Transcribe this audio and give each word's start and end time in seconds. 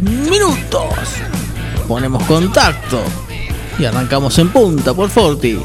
Minutos. 0.00 0.82
Ponemos 1.86 2.22
contacto 2.24 3.02
y 3.78 3.84
arrancamos 3.84 4.38
en 4.38 4.48
punta 4.48 4.94
por 4.94 5.10
Forti. 5.10 5.58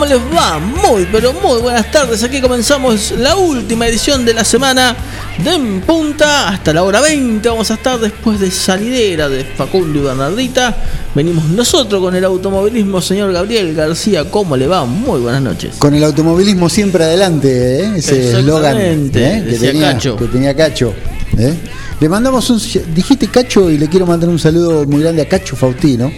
¿Cómo 0.00 0.14
les 0.14 0.34
va? 0.34 0.58
Muy, 0.58 1.06
pero 1.12 1.34
muy 1.34 1.60
buenas 1.60 1.90
tardes. 1.90 2.22
Aquí 2.22 2.40
comenzamos 2.40 3.12
la 3.18 3.36
última 3.36 3.86
edición 3.86 4.24
de 4.24 4.32
la 4.32 4.46
semana 4.46 4.96
de 5.44 5.52
En 5.52 5.82
Punta. 5.82 6.48
Hasta 6.48 6.72
la 6.72 6.84
hora 6.84 7.02
20 7.02 7.46
vamos 7.46 7.70
a 7.70 7.74
estar 7.74 8.00
después 8.00 8.40
de 8.40 8.50
salidera 8.50 9.28
de 9.28 9.44
Facundo 9.44 9.98
y 9.98 10.02
Bernardita. 10.02 10.74
Venimos 11.14 11.44
nosotros 11.50 12.00
con 12.00 12.14
el 12.14 12.24
automovilismo, 12.24 13.02
señor 13.02 13.30
Gabriel 13.34 13.74
García. 13.74 14.24
¿Cómo 14.30 14.56
le 14.56 14.66
va? 14.66 14.86
Muy 14.86 15.20
buenas 15.20 15.42
noches. 15.42 15.76
Con 15.76 15.94
el 15.94 16.02
automovilismo 16.02 16.70
siempre 16.70 17.04
adelante, 17.04 17.82
¿eh? 17.82 17.92
ese 17.96 18.38
eslogan 18.38 18.78
¿eh? 18.80 19.44
que, 19.50 19.58
tenía, 19.58 19.92
Cacho. 19.92 20.16
que 20.16 20.24
tenía 20.28 20.56
Cacho. 20.56 20.94
¿eh? 21.36 21.52
Le 22.00 22.08
mandamos 22.08 22.48
un. 22.48 22.58
Dijiste 22.94 23.28
Cacho 23.28 23.68
y 23.70 23.76
le 23.76 23.86
quiero 23.88 24.06
mandar 24.06 24.30
un 24.30 24.38
saludo 24.38 24.86
muy 24.86 25.02
grande 25.02 25.20
a 25.20 25.28
Cacho 25.28 25.56
Faustino 25.56 26.10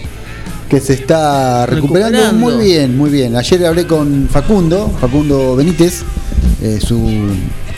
que 0.73 0.81
se 0.81 0.95
está 0.95 1.67
recuperando, 1.67 2.33
muy 2.33 2.55
bien, 2.65 2.97
muy 2.97 3.11
bien. 3.11 3.37
Ayer 3.37 3.67
hablé 3.67 3.87
con 3.87 4.27
Facundo, 4.31 4.91
Facundo 4.99 5.55
Benítez, 5.55 6.03
eh, 6.63 6.81
su, 6.81 7.29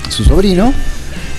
sobrino, 0.08 0.72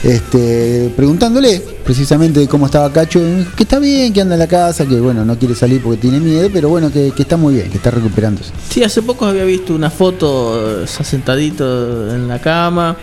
este, 0.04 0.92
preguntándole 0.98 1.64
precisamente 1.86 2.46
cómo 2.50 2.66
estaba 2.66 2.92
Cacho, 2.92 3.22
que 3.56 3.64
está 3.64 3.80
bien, 3.80 4.12
que 4.12 4.20
anda 4.20 4.36
en 4.36 4.40
la 4.40 4.48
casa, 4.48 4.86
que 4.86 5.00
bueno, 5.00 5.24
no 5.24 5.40
quiere 5.40 5.56
salir 5.56 5.82
porque 5.82 6.02
tiene 6.02 6.20
miedo, 6.20 6.50
pero 6.52 6.68
bueno, 6.68 6.92
que, 6.92 7.14
está 7.18 7.38
muy 7.38 7.54
bien, 7.54 7.70
que 7.70 7.78
está 7.78 7.90
recuperándose. 7.90 8.52
Sí, 8.70 8.84
hace 8.84 9.02
poco 9.02 9.26
había 9.26 9.46
visto 9.46 9.74
una 9.74 9.90
foto 9.90 10.86
sentadito 10.86 12.14
en 12.14 12.28
la 12.28 12.40
cama, 12.40 12.98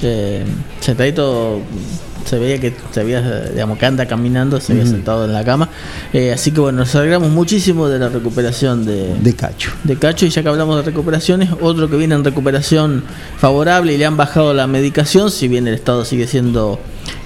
eh, 0.00 0.44
sentadito 0.78 1.62
se 2.28 2.38
veía 2.38 2.60
que 2.60 2.74
se 2.92 3.00
había, 3.00 3.20
digamos, 3.50 3.78
que 3.78 3.86
anda 3.86 4.06
caminando, 4.06 4.60
se 4.60 4.72
había 4.72 4.86
sentado 4.86 5.24
en 5.24 5.32
la 5.32 5.44
cama. 5.44 5.68
Eh, 6.12 6.32
así 6.32 6.52
que 6.52 6.60
bueno, 6.60 6.78
nos 6.78 6.94
alegramos 6.94 7.30
muchísimo 7.30 7.88
de 7.88 7.98
la 7.98 8.08
recuperación 8.08 8.84
de, 8.84 9.14
de 9.20 9.34
Cacho. 9.34 9.72
De 9.84 9.96
Cacho, 9.96 10.26
y 10.26 10.30
ya 10.30 10.42
que 10.42 10.48
hablamos 10.48 10.76
de 10.76 10.82
recuperaciones, 10.82 11.50
otro 11.60 11.88
que 11.88 11.96
viene 11.96 12.14
en 12.14 12.24
recuperación 12.24 13.02
favorable 13.38 13.94
y 13.94 13.98
le 13.98 14.06
han 14.06 14.16
bajado 14.16 14.54
la 14.54 14.66
medicación, 14.66 15.30
si 15.30 15.48
bien 15.48 15.66
el 15.66 15.74
estado 15.74 16.04
sigue 16.04 16.26
siendo 16.26 16.78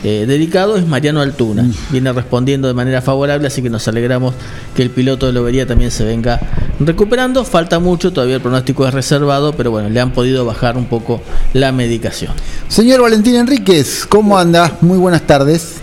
eh, 0.04 0.24
dedicado 0.26 0.76
es 0.76 0.86
Mariano 0.86 1.20
Altuna. 1.20 1.62
Mm. 1.62 1.72
Viene 1.90 2.12
respondiendo 2.12 2.66
de 2.68 2.74
manera 2.74 3.02
favorable, 3.02 3.46
así 3.46 3.62
que 3.62 3.70
nos 3.70 3.86
alegramos 3.86 4.34
que 4.74 4.82
el 4.82 4.90
piloto 4.90 5.26
de 5.26 5.32
Lobería 5.32 5.66
también 5.66 5.90
se 5.90 6.04
venga 6.04 6.40
recuperando. 6.80 7.44
Falta 7.44 7.78
mucho, 7.78 8.12
todavía 8.12 8.36
el 8.36 8.42
pronóstico 8.42 8.86
es 8.86 8.94
reservado, 8.94 9.52
pero 9.52 9.70
bueno, 9.70 9.88
le 9.88 10.00
han 10.00 10.12
podido 10.12 10.44
bajar 10.44 10.76
un 10.76 10.86
poco 10.86 11.22
la 11.52 11.70
medicación. 11.72 12.32
Señor 12.68 13.00
Valentín 13.00 13.36
Enríquez, 13.36 14.06
¿cómo 14.08 14.38
anda? 14.38 14.76
Muy 14.80 14.98
buenas 14.98 15.22
tardes. 15.22 15.82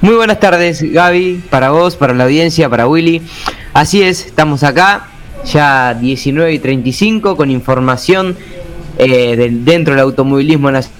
Muy 0.00 0.14
buenas 0.14 0.38
tardes, 0.38 0.82
Gaby, 0.82 1.44
para 1.50 1.70
vos, 1.70 1.96
para 1.96 2.14
la 2.14 2.24
audiencia, 2.24 2.68
para 2.68 2.86
Willy. 2.86 3.22
Así 3.72 4.02
es, 4.02 4.26
estamos 4.26 4.62
acá, 4.62 5.08
ya 5.44 5.94
19 5.94 6.52
y 6.52 6.58
35, 6.58 7.36
con 7.36 7.50
información 7.50 8.36
eh, 8.98 9.50
dentro 9.64 9.94
del 9.94 10.02
automovilismo 10.02 10.70
nacional 10.70 10.97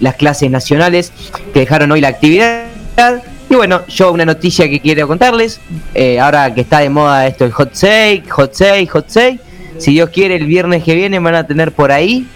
las 0.00 0.14
clases 0.16 0.50
nacionales 0.50 1.12
que 1.52 1.60
dejaron 1.60 1.92
hoy 1.92 2.00
la 2.00 2.08
actividad. 2.08 2.66
Y 3.50 3.54
bueno, 3.54 3.82
yo 3.88 4.12
una 4.12 4.24
noticia 4.24 4.68
que 4.68 4.80
quiero 4.80 5.06
contarles, 5.06 5.60
eh, 5.94 6.18
ahora 6.18 6.52
que 6.54 6.62
está 6.62 6.80
de 6.80 6.88
moda 6.88 7.26
esto 7.26 7.44
el 7.44 7.52
hot 7.52 7.74
sale, 7.74 8.24
hot 8.28 8.54
sale, 8.54 8.86
hot 8.86 9.08
sale, 9.08 9.38
si 9.78 9.92
Dios 9.92 10.10
quiere 10.10 10.36
el 10.36 10.46
viernes 10.46 10.82
que 10.82 10.94
viene 10.94 11.18
van 11.18 11.34
a 11.34 11.46
tener 11.46 11.72
por 11.72 11.92
ahí, 11.92 12.26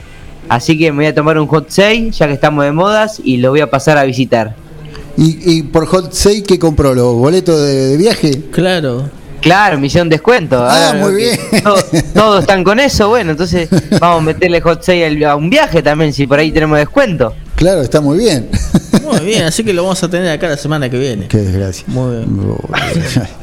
así 0.48 0.78
que 0.78 0.92
me 0.92 0.98
voy 0.98 1.06
a 1.06 1.14
tomar 1.14 1.38
un 1.38 1.46
hot 1.46 1.70
sale 1.70 2.10
ya 2.10 2.26
que 2.26 2.34
estamos 2.34 2.64
de 2.64 2.72
modas 2.72 3.20
y 3.24 3.38
lo 3.38 3.50
voy 3.50 3.60
a 3.60 3.70
pasar 3.70 3.96
a 3.96 4.04
visitar. 4.04 4.54
¿Y, 5.16 5.62
por 5.64 5.86
hot 5.86 6.12
sale 6.12 6.44
qué 6.44 6.60
compró? 6.60 6.94
¿Los 6.94 7.14
boletos 7.14 7.60
de, 7.60 7.88
de 7.88 7.96
viaje? 7.96 8.42
Claro. 8.52 9.10
Claro, 9.40 9.78
misión 9.78 10.08
descuento. 10.08 10.64
Ah, 10.68 10.94
muy 10.98 11.14
bien. 11.14 11.38
Todos, 12.14 12.40
están 12.40 12.64
con 12.64 12.80
eso, 12.80 13.08
bueno, 13.08 13.32
entonces 13.32 13.68
vamos 14.00 14.22
a 14.22 14.24
meterle 14.24 14.60
hot 14.60 14.82
sale 14.82 15.24
a 15.24 15.36
un 15.36 15.50
viaje 15.50 15.82
también, 15.82 16.12
si 16.12 16.26
por 16.26 16.38
ahí 16.38 16.52
tenemos 16.52 16.78
descuento. 16.78 17.34
Claro, 17.54 17.82
está 17.82 18.00
muy 18.00 18.18
bien. 18.18 18.48
Muy 19.02 19.20
bien, 19.20 19.44
así 19.44 19.64
que 19.64 19.72
lo 19.72 19.82
vamos 19.82 20.02
a 20.02 20.08
tener 20.08 20.30
acá 20.30 20.48
la 20.48 20.56
semana 20.56 20.88
que 20.88 20.98
viene. 20.98 21.28
Qué 21.28 21.38
desgracia. 21.38 21.84
Muy 21.88 22.16
bien. 22.16 22.56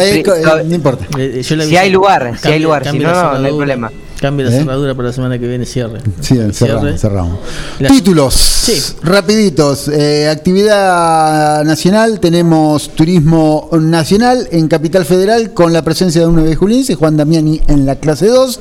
Eh, 0.00 0.22
eh, 0.26 0.64
no 0.64 0.74
importa. 0.74 1.06
Eh, 1.16 1.42
si 1.44 1.76
hay 1.76 1.88
lugar, 1.88 2.36
si 2.42 2.48
hay 2.48 2.58
lugar, 2.58 2.84
si 2.90 2.98
no, 2.98 3.38
no 3.38 3.46
hay 3.46 3.52
problema. 3.52 3.90
Cambia 4.24 4.46
la 4.46 4.52
cerradura 4.52 4.94
para 4.94 5.08
la 5.08 5.12
semana 5.12 5.38
que 5.38 5.46
viene, 5.46 5.66
cierre. 5.66 6.00
Sí, 6.22 6.38
cerramos, 6.54 6.98
cerramos. 6.98 7.40
Títulos, 7.86 8.32
sí. 8.32 8.80
rapiditos. 9.02 9.90
actividad 10.30 11.62
nacional, 11.62 12.20
tenemos 12.20 12.88
turismo 12.94 13.68
nacional 13.78 14.48
en 14.50 14.66
Capital 14.68 15.04
Federal 15.04 15.52
con 15.52 15.74
la 15.74 15.84
presencia 15.84 16.22
de 16.22 16.28
un 16.28 16.36
9 16.36 16.56
juliense, 16.56 16.94
Juan 16.94 17.18
Damiani 17.18 17.60
en 17.68 17.84
la 17.84 17.96
clase 17.96 18.28
2. 18.28 18.60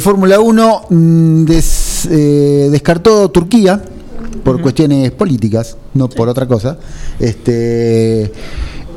Fórmula 0.00 0.40
1 0.40 0.86
mm, 0.90 1.44
descartó 2.72 3.28
Turquía 3.30 3.80
por 4.42 4.60
cuestiones 4.60 5.12
políticas, 5.12 5.76
no 5.94 6.08
por 6.08 6.28
otra 6.28 6.48
cosa. 6.48 6.78
Este 7.20 8.32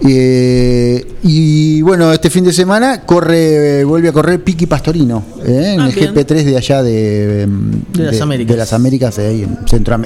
eh, 0.03 1.05
y 1.23 1.81
bueno, 1.83 2.11
este 2.11 2.29
fin 2.31 2.43
de 2.43 2.53
semana 2.53 3.01
corre, 3.01 3.83
vuelve 3.83 4.09
a 4.09 4.11
correr 4.11 4.43
Piqui 4.43 4.65
Pastorino 4.65 5.23
¿eh? 5.45 5.73
en 5.75 5.79
ah, 5.79 5.87
el 5.87 5.95
GP3 5.95 6.43
de 6.43 6.57
allá 6.57 6.81
de, 6.81 7.45
de, 7.45 8.03
las 8.03 8.19
Américas, 8.19 8.51
de 8.51 8.57
las 8.57 8.73
Américas 8.73 9.19
ahí 9.19 9.43
en, 9.43 9.59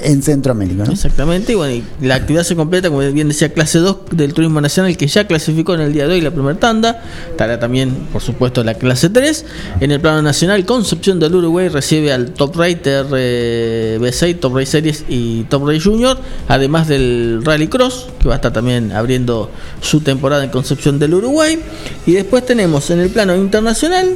en 0.03 0.22
Centroamérica. 0.22 0.84
Exactamente, 0.91 1.53
y 1.53 1.55
bueno, 1.55 1.81
la 2.01 2.16
actividad 2.16 2.44
se 2.44 2.55
completa, 2.55 2.89
como 2.89 3.00
bien 3.11 3.29
decía, 3.29 3.53
clase 3.53 3.79
2 3.79 3.97
del 4.11 4.34
Turismo 4.34 4.59
Nacional, 4.59 4.97
que 4.97 5.08
ya 5.08 5.25
clasificó 5.28 5.75
en 5.75 5.81
el 5.81 5.93
día 5.93 6.08
de 6.08 6.16
hoy 6.16 6.22
la 6.22 6.31
primera 6.31 6.59
tanda. 6.59 7.02
Estará 7.31 7.59
también, 7.59 7.91
por 8.11 8.22
supuesto, 8.22 8.64
la 8.64 8.73
clase 8.73 9.09
3. 9.09 9.46
En 9.79 9.91
el 9.91 10.02
plano 10.02 10.22
nacional, 10.22 10.66
Concepción 10.66 11.20
del 11.20 11.35
Uruguay 11.35 11.70
recibe 11.70 12.11
al 12.11 12.31
Top 12.31 12.55
Rater 12.55 13.05
eh, 13.16 13.97
B6, 14.02 14.40
Top 14.40 14.55
Race 14.55 14.72
Series 14.72 15.05
y 15.08 15.43
Top 15.43 15.66
Race 15.66 15.81
Junior, 15.81 16.17
además 16.47 16.87
del 16.87 17.41
Rally 17.46 17.67
Cross, 17.67 18.08
que 18.20 18.28
va 18.28 18.35
a 18.35 18.37
estar 18.37 18.52
también 18.52 18.91
abriendo 18.91 19.49
su 19.85 20.02
temporada 20.02 20.43
en 20.43 20.49
Concepción 20.49 20.99
del 20.99 21.14
Uruguay. 21.14 21.59
Y 22.05 22.14
después 22.14 22.46
tenemos 22.46 22.90
en 22.90 22.99
el 22.99 23.09
plano 23.09 23.35
internacional 23.35 24.16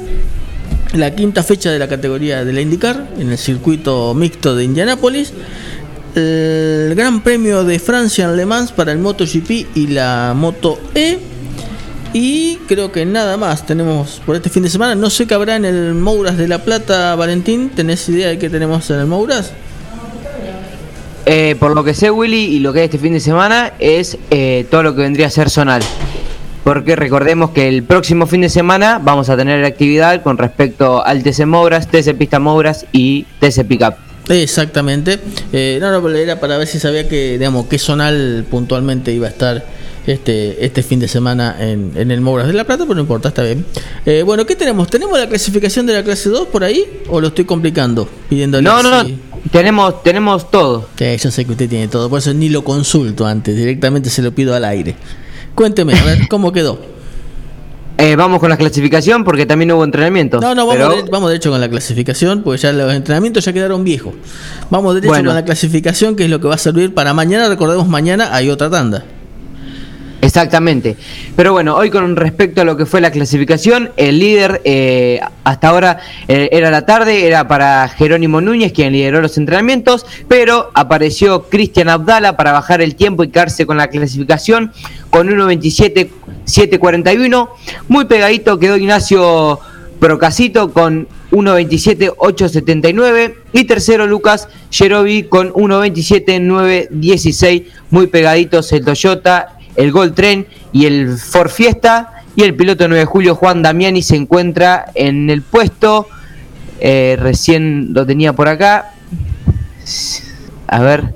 la 0.93 1.15
quinta 1.15 1.43
fecha 1.43 1.71
de 1.71 1.79
la 1.79 1.87
categoría 1.87 2.43
de 2.43 2.51
la 2.51 2.61
IndyCar 2.61 3.09
en 3.19 3.31
el 3.31 3.37
circuito 3.37 4.13
mixto 4.13 4.55
de 4.55 4.63
Indianápolis. 4.63 5.31
El 6.15 6.95
Gran 6.95 7.21
Premio 7.21 7.63
de 7.63 7.79
Francia 7.79 8.25
en 8.25 8.35
Le 8.35 8.45
Mans 8.45 8.71
para 8.71 8.91
el 8.91 8.97
MotoGP 8.97 9.75
y 9.75 9.87
la 9.87 10.33
Moto 10.35 10.79
E. 10.95 11.19
Y 12.11 12.55
creo 12.67 12.91
que 12.91 13.05
nada 13.05 13.37
más 13.37 13.67
tenemos 13.67 14.19
por 14.25 14.35
este 14.35 14.49
fin 14.49 14.63
de 14.63 14.69
semana. 14.69 14.95
No 14.95 15.11
sé 15.11 15.27
qué 15.27 15.35
habrá 15.35 15.55
en 15.55 15.65
el 15.65 15.93
Mouras 15.93 16.37
de 16.37 16.47
La 16.47 16.63
Plata, 16.63 17.15
Valentín. 17.15 17.69
¿Tenés 17.69 18.09
idea 18.09 18.29
de 18.29 18.39
qué 18.39 18.49
tenemos 18.49 18.89
en 18.89 18.99
el 18.99 19.05
Mouras? 19.05 19.51
Eh, 21.31 21.55
por 21.59 21.75
lo 21.75 21.83
que 21.83 21.93
sé, 21.93 22.09
Willy, 22.09 22.55
y 22.55 22.57
lo 22.57 22.73
que 22.73 22.79
es 22.79 22.85
este 22.85 22.97
fin 22.97 23.13
de 23.13 23.19
semana, 23.19 23.73
es 23.77 24.17
eh, 24.31 24.65
todo 24.71 24.81
lo 24.81 24.95
que 24.95 25.03
vendría 25.03 25.27
a 25.27 25.29
ser 25.29 25.51
zonal. 25.51 25.83
Porque 26.63 26.95
recordemos 26.95 27.51
que 27.51 27.67
el 27.67 27.83
próximo 27.83 28.25
fin 28.25 28.41
de 28.41 28.49
semana 28.49 28.99
vamos 28.99 29.29
a 29.29 29.37
tener 29.37 29.63
actividad 29.63 30.23
con 30.23 30.39
respecto 30.39 31.05
al 31.05 31.21
TC 31.21 31.45
Mogras, 31.45 31.87
TC 31.87 32.15
Pista 32.17 32.39
Mogras 32.39 32.87
y 32.91 33.27
TC 33.39 33.63
Pickup. 33.65 33.93
Exactamente. 34.27 35.19
Eh, 35.53 35.77
no, 35.79 36.01
no, 36.01 36.09
era 36.09 36.39
para 36.39 36.57
ver 36.57 36.65
si 36.65 36.79
sabía 36.79 37.07
que, 37.07 37.37
digamos, 37.37 37.67
qué 37.67 37.77
zonal 37.77 38.43
puntualmente 38.49 39.13
iba 39.13 39.27
a 39.27 39.29
estar 39.29 39.63
este, 40.11 40.65
este 40.65 40.81
fin 40.81 40.99
de 40.99 41.07
semana 41.07 41.55
en, 41.59 41.93
el 41.95 42.21
Mogras 42.21 42.47
de 42.47 42.53
la 42.53 42.63
Plata, 42.63 42.83
pero 42.83 42.95
no 42.95 43.01
importa, 43.01 43.29
está 43.29 43.43
bien. 43.43 43.63
Eh, 44.05 44.23
bueno, 44.23 44.45
¿qué 44.45 44.55
tenemos? 44.55 44.89
¿Tenemos 44.89 45.19
la 45.19 45.29
clasificación 45.29 45.85
de 45.85 45.93
la 45.93 46.03
clase 46.03 46.29
2 46.29 46.47
por 46.47 46.63
ahí 46.63 47.01
o 47.09 47.21
lo 47.21 47.27
estoy 47.27 47.45
complicando? 47.45 48.09
Pidiéndole 48.27 48.63
no, 48.63 48.81
no, 48.81 49.03
no, 49.03 49.09
tenemos, 49.51 50.01
tenemos 50.01 50.49
todo. 50.49 50.89
yo 50.97 51.31
sé 51.31 51.45
que 51.45 51.51
usted 51.51 51.69
tiene 51.69 51.87
todo, 51.87 52.09
por 52.09 52.19
eso 52.19 52.33
ni 52.33 52.49
lo 52.49 52.63
consulto 52.63 53.25
antes, 53.25 53.55
directamente 53.55 54.09
se 54.09 54.21
lo 54.21 54.33
pido 54.33 54.55
al 54.55 54.65
aire. 54.65 54.95
Cuénteme, 55.53 55.93
a 55.93 56.03
ver, 56.03 56.27
¿cómo 56.29 56.51
quedó? 56.51 56.79
Eh, 57.99 58.15
vamos 58.15 58.39
con 58.39 58.49
la 58.49 58.55
clasificación 58.55 59.25
porque 59.25 59.45
también 59.45 59.71
hubo 59.73 59.83
entrenamiento. 59.83 60.39
No, 60.39 60.55
no, 60.55 60.65
vamos, 60.65 60.95
de, 60.95 61.11
vamos 61.11 61.29
derecho 61.29 61.51
con 61.51 61.59
la 61.59 61.69
clasificación 61.69 62.43
porque 62.43 62.61
ya 62.61 62.71
los 62.71 62.93
entrenamientos 62.93 63.43
ya 63.43 63.51
quedaron 63.51 63.83
viejos. 63.83 64.13
Vamos 64.69 64.95
derecho 64.95 65.13
con 65.13 65.35
la 65.35 65.43
clasificación 65.43 66.15
que 66.15 66.23
es 66.23 66.29
lo 66.29 66.39
que 66.39 66.47
va 66.47 66.55
a 66.55 66.57
servir 66.57 66.93
para 66.93 67.13
mañana. 67.13 67.49
Recordemos, 67.49 67.87
mañana 67.89 68.33
hay 68.33 68.49
otra 68.49 68.69
tanda. 68.69 69.03
Exactamente. 70.29 70.95
Pero 71.35 71.51
bueno, 71.53 71.75
hoy 71.75 71.89
con 71.89 72.15
respecto 72.15 72.61
a 72.61 72.63
lo 72.63 72.77
que 72.77 72.85
fue 72.85 73.01
la 73.01 73.09
clasificación, 73.09 73.89
el 73.97 74.19
líder 74.19 74.61
eh, 74.63 75.19
hasta 75.43 75.69
ahora 75.69 75.97
eh, 76.27 76.49
era 76.51 76.69
la 76.69 76.85
tarde, 76.85 77.25
era 77.25 77.47
para 77.47 77.87
Jerónimo 77.87 78.39
Núñez, 78.39 78.71
quien 78.71 78.93
lideró 78.93 79.21
los 79.21 79.39
entrenamientos, 79.39 80.05
pero 80.27 80.69
apareció 80.75 81.49
Cristian 81.49 81.89
Abdala 81.89 82.37
para 82.37 82.51
bajar 82.51 82.79
el 82.79 82.93
tiempo 82.93 83.23
y 83.23 83.29
quedarse 83.29 83.65
con 83.65 83.77
la 83.77 83.87
clasificación 83.87 84.71
con 85.09 85.27
1.27.741. 85.29 87.49
Muy 87.87 88.05
pegadito 88.05 88.59
quedó 88.59 88.77
Ignacio 88.77 89.59
Procasito 89.99 90.71
con 90.71 91.07
1.27.879 91.31 93.33
y 93.51 93.63
tercero 93.63 94.05
Lucas 94.05 94.47
Jerobi 94.69 95.23
con 95.23 95.51
1.27.916. 95.53 97.65
Muy 97.89 98.05
pegaditos 98.05 98.71
el 98.71 98.85
Toyota 98.85 99.55
el 99.79 99.91
Gold 99.93 100.13
Tren 100.13 100.45
y 100.73 100.85
el 100.85 101.17
Ford 101.17 101.49
Fiesta. 101.49 102.11
Y 102.35 102.43
el 102.43 102.53
piloto 102.55 102.85
9 102.87 102.99
de 102.99 103.05
julio, 103.05 103.33
Juan 103.35 103.63
Damiani, 103.63 104.01
se 104.01 104.17
encuentra 104.17 104.91
en 104.93 105.29
el 105.29 105.41
puesto. 105.41 106.07
Eh, 106.79 107.17
recién 107.19 107.93
lo 107.93 108.05
tenía 108.05 108.33
por 108.33 108.49
acá. 108.49 108.91
A 110.67 110.81
ver, 110.81 111.13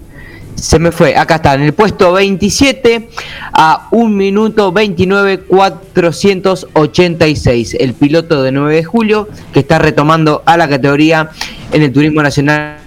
se 0.56 0.80
me 0.80 0.94
fue. 0.94 1.18
Acá 1.18 1.36
está, 1.36 1.56
en 1.56 1.63
el 1.63 1.74
puesto 1.74 2.13
27 2.13 3.10
a 3.51 3.89
1 3.92 4.10
minuto 4.10 4.71
29 4.71 5.42
486. 5.42 7.75
El 7.80 7.94
piloto 7.94 8.44
de 8.44 8.54
9 8.54 8.75
de 8.75 8.83
julio 8.83 9.27
que 9.54 9.60
está 9.60 9.77
retomando 9.77 10.42
a 10.45 10.56
la 10.57 10.69
categoría 10.69 11.30
en 11.71 11.83
el 11.83 11.92
Turismo 11.92 12.24
Nacional 12.24 12.82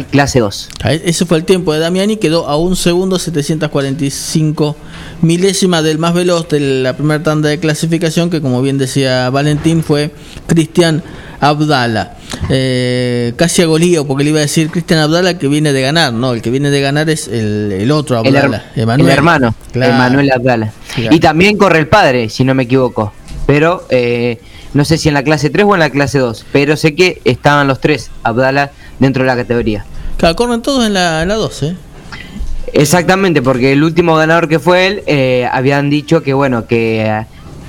clase 0.00 0.40
2. 0.40 0.68
Ese 1.04 1.26
fue 1.26 1.38
el 1.38 1.44
tiempo 1.44 1.72
de 1.72 1.80
Damiani, 1.80 2.16
quedó 2.16 2.48
a 2.48 2.56
un 2.56 2.76
segundo 2.76 3.18
745 3.18 4.76
milésima 5.22 5.82
del 5.82 5.98
más 5.98 6.14
veloz 6.14 6.48
de 6.48 6.60
la 6.60 6.96
primera 6.96 7.22
tanda 7.22 7.48
de 7.48 7.58
clasificación, 7.58 8.30
que 8.30 8.40
como 8.40 8.62
bien 8.62 8.78
decía 8.78 9.30
Valentín, 9.30 9.82
fue 9.82 10.10
Cristian 10.46 11.02
Abdala. 11.40 12.16
Eh, 12.48 13.34
casi 13.36 13.62
agolío, 13.62 14.06
porque 14.06 14.24
le 14.24 14.30
iba 14.30 14.38
a 14.38 14.42
decir 14.42 14.70
Cristian 14.70 15.00
Abdala 15.00 15.38
que 15.38 15.48
viene 15.48 15.72
de 15.72 15.82
ganar, 15.82 16.12
no, 16.12 16.32
el 16.32 16.40
que 16.40 16.50
viene 16.50 16.70
de 16.70 16.80
ganar 16.80 17.10
es 17.10 17.28
el, 17.28 17.90
otro 17.90 18.18
Abdala, 18.18 18.64
el, 18.74 18.88
el 18.88 19.08
hermano, 19.08 19.54
Emanuel 19.74 20.30
Abdala. 20.30 20.72
Y 20.96 21.20
también 21.20 21.58
corre 21.58 21.78
el 21.78 21.88
padre, 21.88 22.28
si 22.28 22.44
no 22.44 22.54
me 22.54 22.62
equivoco, 22.62 23.12
pero 23.46 23.84
eh, 23.90 24.40
no 24.72 24.84
sé 24.84 24.98
si 24.98 25.08
en 25.08 25.14
la 25.14 25.22
clase 25.22 25.50
3 25.50 25.66
o 25.66 25.74
en 25.74 25.80
la 25.80 25.90
clase 25.90 26.18
2, 26.18 26.46
pero 26.52 26.76
sé 26.76 26.94
que 26.94 27.20
estaban 27.24 27.66
los 27.66 27.80
tres 27.80 28.10
Abdala 28.22 28.72
dentro 29.02 29.24
de 29.24 29.26
la 29.26 29.36
categoría. 29.36 29.84
Claro, 30.16 30.36
corren 30.36 30.62
todos 30.62 30.86
en 30.86 30.94
la, 30.94 31.22
en 31.22 31.28
la 31.28 31.34
2, 31.34 31.62
¿eh? 31.64 31.76
Exactamente, 32.72 33.42
porque 33.42 33.72
el 33.72 33.82
último 33.82 34.14
ganador 34.14 34.48
que 34.48 34.58
fue 34.58 34.86
él, 34.86 35.02
eh, 35.06 35.48
habían 35.52 35.90
dicho 35.90 36.22
que 36.22 36.32
bueno, 36.32 36.66
que 36.66 37.24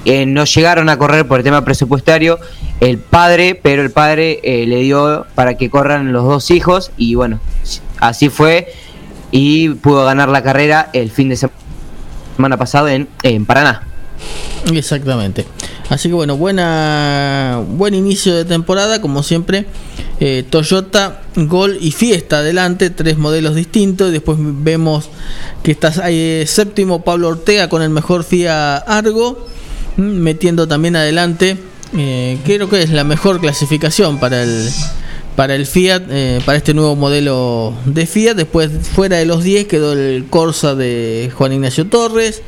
eh, 0.05 0.25
no 0.27 0.45
llegaron 0.45 0.87
a 0.89 0.97
correr 0.97 1.27
por 1.27 1.39
el 1.39 1.43
tema 1.43 1.65
presupuestario 1.65 2.39
el 2.79 2.99
padre, 2.99 3.59
pero 3.61 3.81
el 3.81 3.91
padre 3.91 4.39
eh, 4.43 4.65
le 4.67 4.81
dio 4.81 5.25
para 5.35 5.55
que 5.55 5.69
corran 5.69 6.13
los 6.13 6.23
dos 6.25 6.51
hijos 6.51 6.91
y 6.95 7.15
bueno, 7.15 7.39
así 7.99 8.29
fue 8.29 8.71
y 9.31 9.69
pudo 9.69 10.05
ganar 10.05 10.29
la 10.29 10.43
carrera 10.43 10.89
el 10.93 11.09
fin 11.09 11.29
de 11.29 11.37
semana 11.37 12.57
pasado 12.57 12.87
en, 12.89 13.09
en 13.23 13.45
Paraná. 13.45 13.87
Exactamente. 14.71 15.45
Así 15.89 16.07
que 16.07 16.15
bueno, 16.15 16.37
buena 16.37 17.61
buen 17.67 17.93
inicio 17.93 18.35
de 18.35 18.45
temporada, 18.45 19.01
como 19.01 19.23
siempre. 19.23 19.65
Eh, 20.19 20.43
Toyota, 20.49 21.21
Gol 21.35 21.77
y 21.81 21.91
Fiesta 21.91 22.37
adelante, 22.37 22.89
tres 22.89 23.17
modelos 23.17 23.55
distintos. 23.55 24.11
Después 24.11 24.37
vemos 24.39 25.09
que 25.63 25.71
está 25.71 25.91
eh, 26.09 26.45
séptimo 26.47 27.03
Pablo 27.03 27.29
Ortega 27.29 27.67
con 27.67 27.81
el 27.81 27.89
mejor 27.89 28.23
FIA 28.23 28.77
Argo, 28.77 29.45
mm, 29.97 30.01
metiendo 30.01 30.67
también 30.67 30.95
adelante. 30.95 31.57
Eh, 31.95 32.39
creo 32.45 32.69
que 32.69 32.81
es 32.81 32.89
la 32.89 33.03
mejor 33.03 33.39
clasificación 33.39 34.19
para 34.19 34.43
el 34.43 34.69
para 35.35 35.55
el 35.55 35.65
Fiat, 35.65 36.03
para 36.45 36.59
este 36.59 36.75
nuevo 36.75 36.95
modelo 36.95 37.73
de 37.85 38.05
Fiat. 38.05 38.35
Después, 38.35 38.69
fuera 38.83 39.17
de 39.17 39.25
los 39.25 39.43
10, 39.43 39.65
quedó 39.65 39.93
el 39.93 40.25
Corsa 40.29 40.75
de 40.75 41.31
Juan 41.35 41.53
Ignacio 41.53 41.87
Torres. 41.87 42.43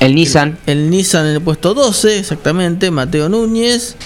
El 0.00 0.14
Nissan. 0.14 0.58
El, 0.66 0.90
Nissan 0.90 1.26
en 1.26 1.34
el 1.34 1.42
puesto 1.42 1.74
12, 1.74 2.18
exactamente, 2.18 2.90
Mateo 2.90 3.28
Núñez. 3.28 3.96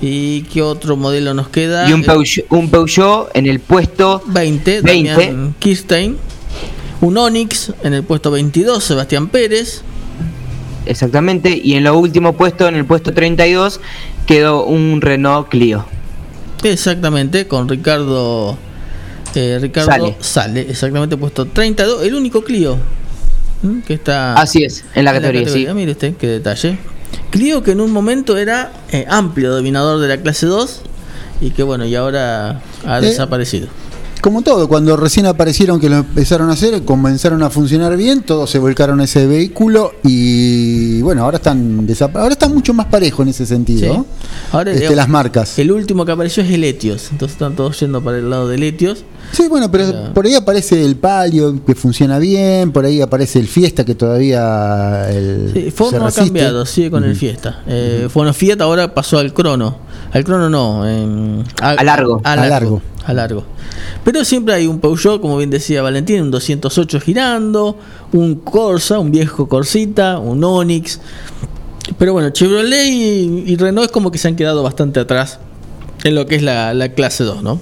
¿Y 0.00 0.42
qué 0.42 0.62
otro 0.62 0.96
modelo 0.96 1.34
nos 1.34 1.48
queda? 1.48 1.88
Y 1.88 1.92
un 1.92 2.04
Peugeot, 2.04 2.46
un 2.50 2.70
Peugeot 2.70 3.30
en 3.34 3.46
el 3.46 3.58
puesto 3.58 4.22
20, 4.26 4.82
20. 4.82 5.54
Kirstein. 5.58 6.16
Un 7.00 7.16
Onix 7.16 7.72
en 7.82 7.94
el 7.94 8.04
puesto 8.04 8.30
22, 8.30 8.84
Sebastián 8.84 9.28
Pérez. 9.28 9.82
Exactamente, 10.86 11.60
y 11.62 11.74
en 11.74 11.84
lo 11.84 11.98
último 11.98 12.34
puesto, 12.34 12.68
en 12.68 12.76
el 12.76 12.84
puesto 12.84 13.12
32, 13.12 13.80
quedó 14.26 14.64
un 14.64 15.00
Renault 15.00 15.48
Clio. 15.48 15.84
Exactamente, 16.62 17.46
con 17.46 17.68
Ricardo 17.68 18.56
eh, 19.34 19.58
Ricardo 19.60 19.90
sale. 19.90 20.16
sale. 20.20 20.60
exactamente 20.62 21.16
puesto 21.16 21.46
32, 21.46 22.04
el 22.04 22.14
único 22.14 22.42
Clio 22.42 22.78
que 23.86 23.94
está 23.94 24.34
Así 24.34 24.64
es, 24.64 24.84
en 24.94 25.04
la 25.04 25.12
categoría, 25.12 25.48
sí. 25.48 25.66
Mire 25.74 25.92
usted 25.92 26.14
qué 26.16 26.26
detalle. 26.26 26.78
Clio 27.30 27.62
que 27.62 27.72
en 27.72 27.80
un 27.80 27.92
momento 27.92 28.36
era 28.36 28.72
eh, 28.90 29.04
amplio 29.08 29.54
dominador 29.54 30.00
de 30.00 30.08
la 30.08 30.18
clase 30.18 30.46
2 30.46 30.82
y 31.40 31.50
que 31.50 31.62
bueno, 31.62 31.84
y 31.84 31.94
ahora 31.94 32.62
ha 32.86 32.98
eh, 32.98 33.02
desaparecido. 33.02 33.68
Como 34.20 34.42
todo, 34.42 34.68
cuando 34.68 34.96
recién 34.96 35.26
aparecieron 35.26 35.78
que 35.78 35.88
lo 35.88 35.98
empezaron 35.98 36.50
a 36.50 36.54
hacer, 36.54 36.82
comenzaron 36.84 37.42
a 37.42 37.50
funcionar 37.50 37.96
bien, 37.96 38.22
todos 38.22 38.50
se 38.50 38.58
volcaron 38.58 39.00
a 39.00 39.04
ese 39.04 39.26
vehículo 39.26 39.92
y 40.02 41.00
bueno, 41.02 41.22
ahora 41.22 41.36
están 41.36 41.86
ahora 42.14 42.32
están 42.32 42.52
mucho 42.52 42.74
más 42.74 42.86
parejo 42.86 43.22
en 43.22 43.28
ese 43.28 43.46
sentido. 43.46 44.06
Ahora 44.50 44.72
este, 44.72 44.96
las 44.96 45.08
marcas. 45.08 45.58
El 45.58 45.70
último 45.70 46.04
que 46.04 46.12
apareció 46.12 46.42
es 46.42 46.50
el 46.50 46.64
Etios, 46.64 47.10
entonces 47.12 47.34
están 47.34 47.54
todos 47.54 47.78
yendo 47.78 48.02
para 48.02 48.18
el 48.18 48.28
lado 48.28 48.48
del 48.48 48.64
Etios. 48.64 49.04
Sí, 49.32 49.46
bueno, 49.48 49.70
pero 49.70 50.12
por 50.14 50.26
ahí 50.26 50.34
aparece 50.34 50.84
el 50.84 50.96
Palio 50.96 51.64
que 51.64 51.74
funciona 51.74 52.18
bien, 52.18 52.72
por 52.72 52.84
ahí 52.84 53.00
aparece 53.00 53.38
el 53.38 53.46
Fiesta 53.46 53.84
que 53.84 53.94
todavía 53.94 55.10
el 55.10 55.50
sí, 55.52 55.70
Ford 55.70 55.94
no 55.94 56.06
ha 56.06 56.12
cambiado, 56.12 56.64
sigue 56.66 56.90
con 56.90 57.04
el 57.04 57.14
Fiesta. 57.14 57.62
Eh, 57.66 58.08
Bueno, 58.14 58.32
Fiat 58.32 58.60
ahora 58.60 58.94
pasó 58.94 59.18
al 59.18 59.32
Crono. 59.32 59.76
Al 60.12 60.24
Crono 60.24 60.48
no, 60.48 60.82
a, 61.60 61.84
largo. 61.84 62.20
A 62.24 62.36
largo. 62.36 62.82
A 63.04 63.12
largo. 63.12 63.44
Pero 64.04 64.24
siempre 64.24 64.54
hay 64.54 64.66
un 64.66 64.80
Peugeot, 64.80 65.20
como 65.20 65.36
bien 65.36 65.50
decía 65.50 65.82
Valentín, 65.82 66.22
un 66.22 66.30
208 66.30 67.00
girando, 67.00 67.78
un 68.12 68.36
Corsa, 68.36 68.98
un 68.98 69.10
viejo 69.10 69.48
Corsita, 69.48 70.18
un 70.18 70.42
Onix. 70.42 71.00
Pero 71.98 72.12
bueno, 72.12 72.30
Chevrolet 72.30 72.86
y, 72.86 73.56
Renault 73.56 73.86
es 73.86 73.92
como 73.92 74.10
que 74.10 74.18
se 74.18 74.28
han 74.28 74.36
quedado 74.36 74.62
bastante 74.62 75.00
atrás 75.00 75.38
en 76.04 76.14
lo 76.14 76.26
que 76.26 76.36
es 76.36 76.42
la, 76.42 76.92
clase 76.94 77.24
2, 77.24 77.42
¿no? 77.42 77.60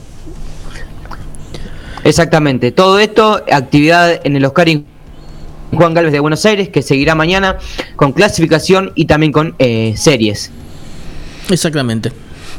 Exactamente. 2.06 2.70
Todo 2.70 3.00
esto, 3.00 3.42
actividad 3.50 4.20
en 4.22 4.36
el 4.36 4.44
Oscar 4.44 4.68
Juan 5.72 5.92
Galvez 5.92 6.12
de 6.12 6.20
Buenos 6.20 6.46
Aires, 6.46 6.68
que 6.68 6.80
seguirá 6.80 7.16
mañana 7.16 7.58
con 7.96 8.12
clasificación 8.12 8.92
y 8.94 9.06
también 9.06 9.32
con 9.32 9.56
eh, 9.58 9.94
series. 9.96 10.52
Exactamente. 11.50 12.12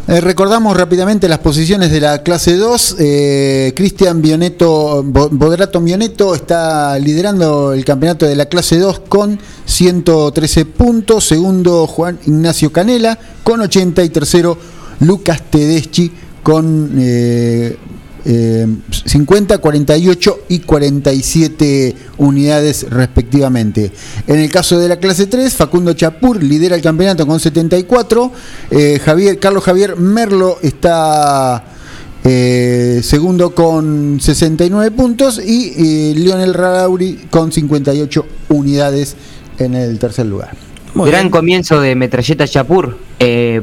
Eh, 0.10 0.20
recordamos 0.20 0.76
rápidamente 0.76 1.30
las 1.30 1.40
posiciones 1.40 1.92
de 1.92 2.02
la 2.02 2.24
clase 2.24 2.58
2. 2.58 2.96
Eh, 3.00 3.74
Cristian 3.74 4.22
Bioneto, 4.22 5.02
Boderato 5.04 5.80
Bioneto 5.80 6.36
está 6.36 7.00
liderando 7.00 7.72
el 7.72 7.86
campeonato 7.86 8.26
de 8.26 8.36
la 8.36 8.48
clase 8.48 8.78
2 8.78 9.00
con 9.08 9.40
113 9.66 10.66
puntos. 10.66 11.24
Segundo, 11.24 11.88
Juan 11.88 12.20
Ignacio 12.26 12.72
Canela 12.72 13.18
con 13.44 13.62
80 13.62 14.04
y 14.04 14.10
tercero, 14.10 14.58
Lucas 15.00 15.42
Tedeschi 15.50 16.12
con 16.44 16.92
50, 18.28 19.60
48 19.60 20.40
y 20.50 20.60
47 20.60 21.96
unidades 22.18 22.86
respectivamente. 22.90 23.92
En 24.28 24.40
el 24.40 24.52
caso 24.52 24.78
de 24.80 24.90
la 24.90 24.98
clase 24.98 25.28
3, 25.28 25.54
Facundo 25.54 25.94
Chapur 25.94 26.44
lidera 26.44 26.76
el 26.76 26.82
campeonato 26.82 27.26
con 27.26 27.40
74, 27.40 28.32
eh, 28.72 29.00
Javier, 29.04 29.40
Carlos 29.40 29.64
Javier 29.64 29.96
Merlo 29.96 30.58
está 30.62 31.64
eh, 32.26 33.00
segundo 33.02 33.56
con 33.56 34.20
69 34.20 34.92
puntos 34.92 35.40
y 35.40 36.10
eh, 36.12 36.14
Lionel 36.14 36.54
Radauri 36.54 37.28
con 37.30 37.54
58 37.54 38.26
unidades 38.50 39.16
en 39.58 39.74
el 39.74 40.00
tercer 40.00 40.26
lugar. 40.26 40.52
Gran 40.96 41.30
comienzo 41.30 41.80
de 41.80 41.96
Metralleta 41.96 42.46
Chapur 42.46 42.98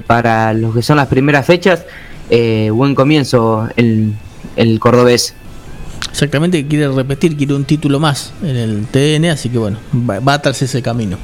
para 0.07 0.55
los 0.55 0.75
que 0.75 0.83
son 0.83 0.97
las 0.97 1.09
primeras 1.09 1.45
fechas. 1.45 1.83
buen 2.31 2.95
comienzo 2.95 3.69
el, 3.77 4.15
el 4.57 4.79
cordobés. 4.81 5.35
Exactamente, 6.11 6.67
quiere 6.67 6.89
repetir, 6.89 7.37
quiere 7.37 7.55
un 7.55 7.65
título 7.65 7.99
más 7.99 8.33
en 8.43 8.57
el 8.57 8.87
TN, 8.87 9.27
así 9.27 9.49
que 9.49 9.59
bueno, 9.59 9.79
va, 9.93 10.33
a 10.33 10.37
atarse 10.37 10.67
ese 10.67 10.81
camino. 10.81 11.19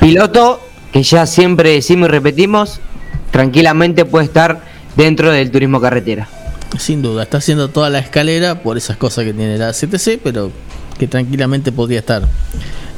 Piloto, 0.00 0.60
que 0.92 1.02
ya 1.02 1.26
siempre 1.26 1.70
decimos 1.70 2.08
y 2.08 2.12
repetimos, 2.12 2.80
tranquilamente 3.32 4.04
puede 4.04 4.26
estar 4.26 4.62
dentro 4.96 5.32
del 5.32 5.50
turismo 5.50 5.80
carretera. 5.80 6.28
Sin 6.78 7.02
duda, 7.02 7.24
está 7.24 7.38
haciendo 7.38 7.68
toda 7.68 7.90
la 7.90 7.98
escalera 7.98 8.62
por 8.62 8.76
esas 8.76 8.96
cosas 8.96 9.24
que 9.24 9.32
tiene 9.32 9.58
la 9.58 9.72
CTC, 9.72 10.20
pero 10.22 10.52
que 10.98 11.08
tranquilamente 11.08 11.72
podría 11.72 11.98
estar 11.98 12.28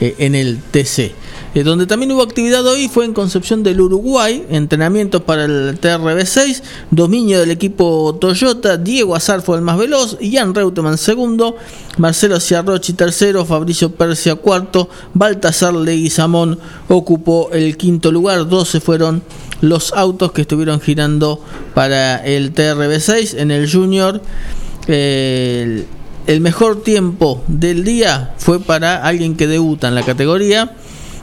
eh, 0.02 0.16
en 0.18 0.34
el 0.34 0.58
TC. 0.58 1.12
Eh, 1.54 1.62
donde 1.62 1.86
también 1.86 2.10
hubo 2.10 2.22
actividad 2.22 2.66
hoy 2.66 2.88
fue 2.88 3.04
en 3.04 3.14
Concepción 3.14 3.62
del 3.62 3.80
Uruguay, 3.80 4.44
entrenamientos 4.50 5.22
para 5.22 5.44
el 5.44 5.80
TRB6, 5.80 6.60
dominio 6.90 7.38
del 7.38 7.52
equipo 7.52 8.18
Toyota, 8.20 8.78
Diego 8.78 9.14
Azar 9.14 9.42
fue 9.42 9.58
el 9.58 9.62
más 9.62 9.78
veloz, 9.78 10.18
Jan 10.20 10.56
Reutemann 10.56 10.98
segundo, 10.98 11.56
Marcelo 11.98 12.40
Ciarrochi 12.40 12.94
tercero, 12.94 13.44
Fabricio 13.44 13.92
Persia 13.92 14.34
cuarto, 14.34 14.88
Baltasar 15.14 15.72
Leguizamón 15.72 16.58
ocupó 16.88 17.50
el 17.52 17.76
quinto 17.76 18.10
lugar, 18.10 18.48
12 18.48 18.80
fueron 18.80 19.22
los 19.60 19.92
autos 19.92 20.32
que 20.32 20.42
estuvieron 20.42 20.80
girando 20.80 21.40
para 21.74 22.16
el 22.26 22.52
TRB6 22.52 23.38
en 23.38 23.52
el 23.52 23.70
Junior. 23.70 24.20
El 26.26 26.40
mejor 26.40 26.82
tiempo 26.82 27.42
del 27.48 27.84
día 27.84 28.34
fue 28.38 28.60
para 28.60 29.04
alguien 29.04 29.36
que 29.36 29.46
debuta 29.46 29.88
en 29.88 29.94
la 29.94 30.02
categoría 30.02 30.72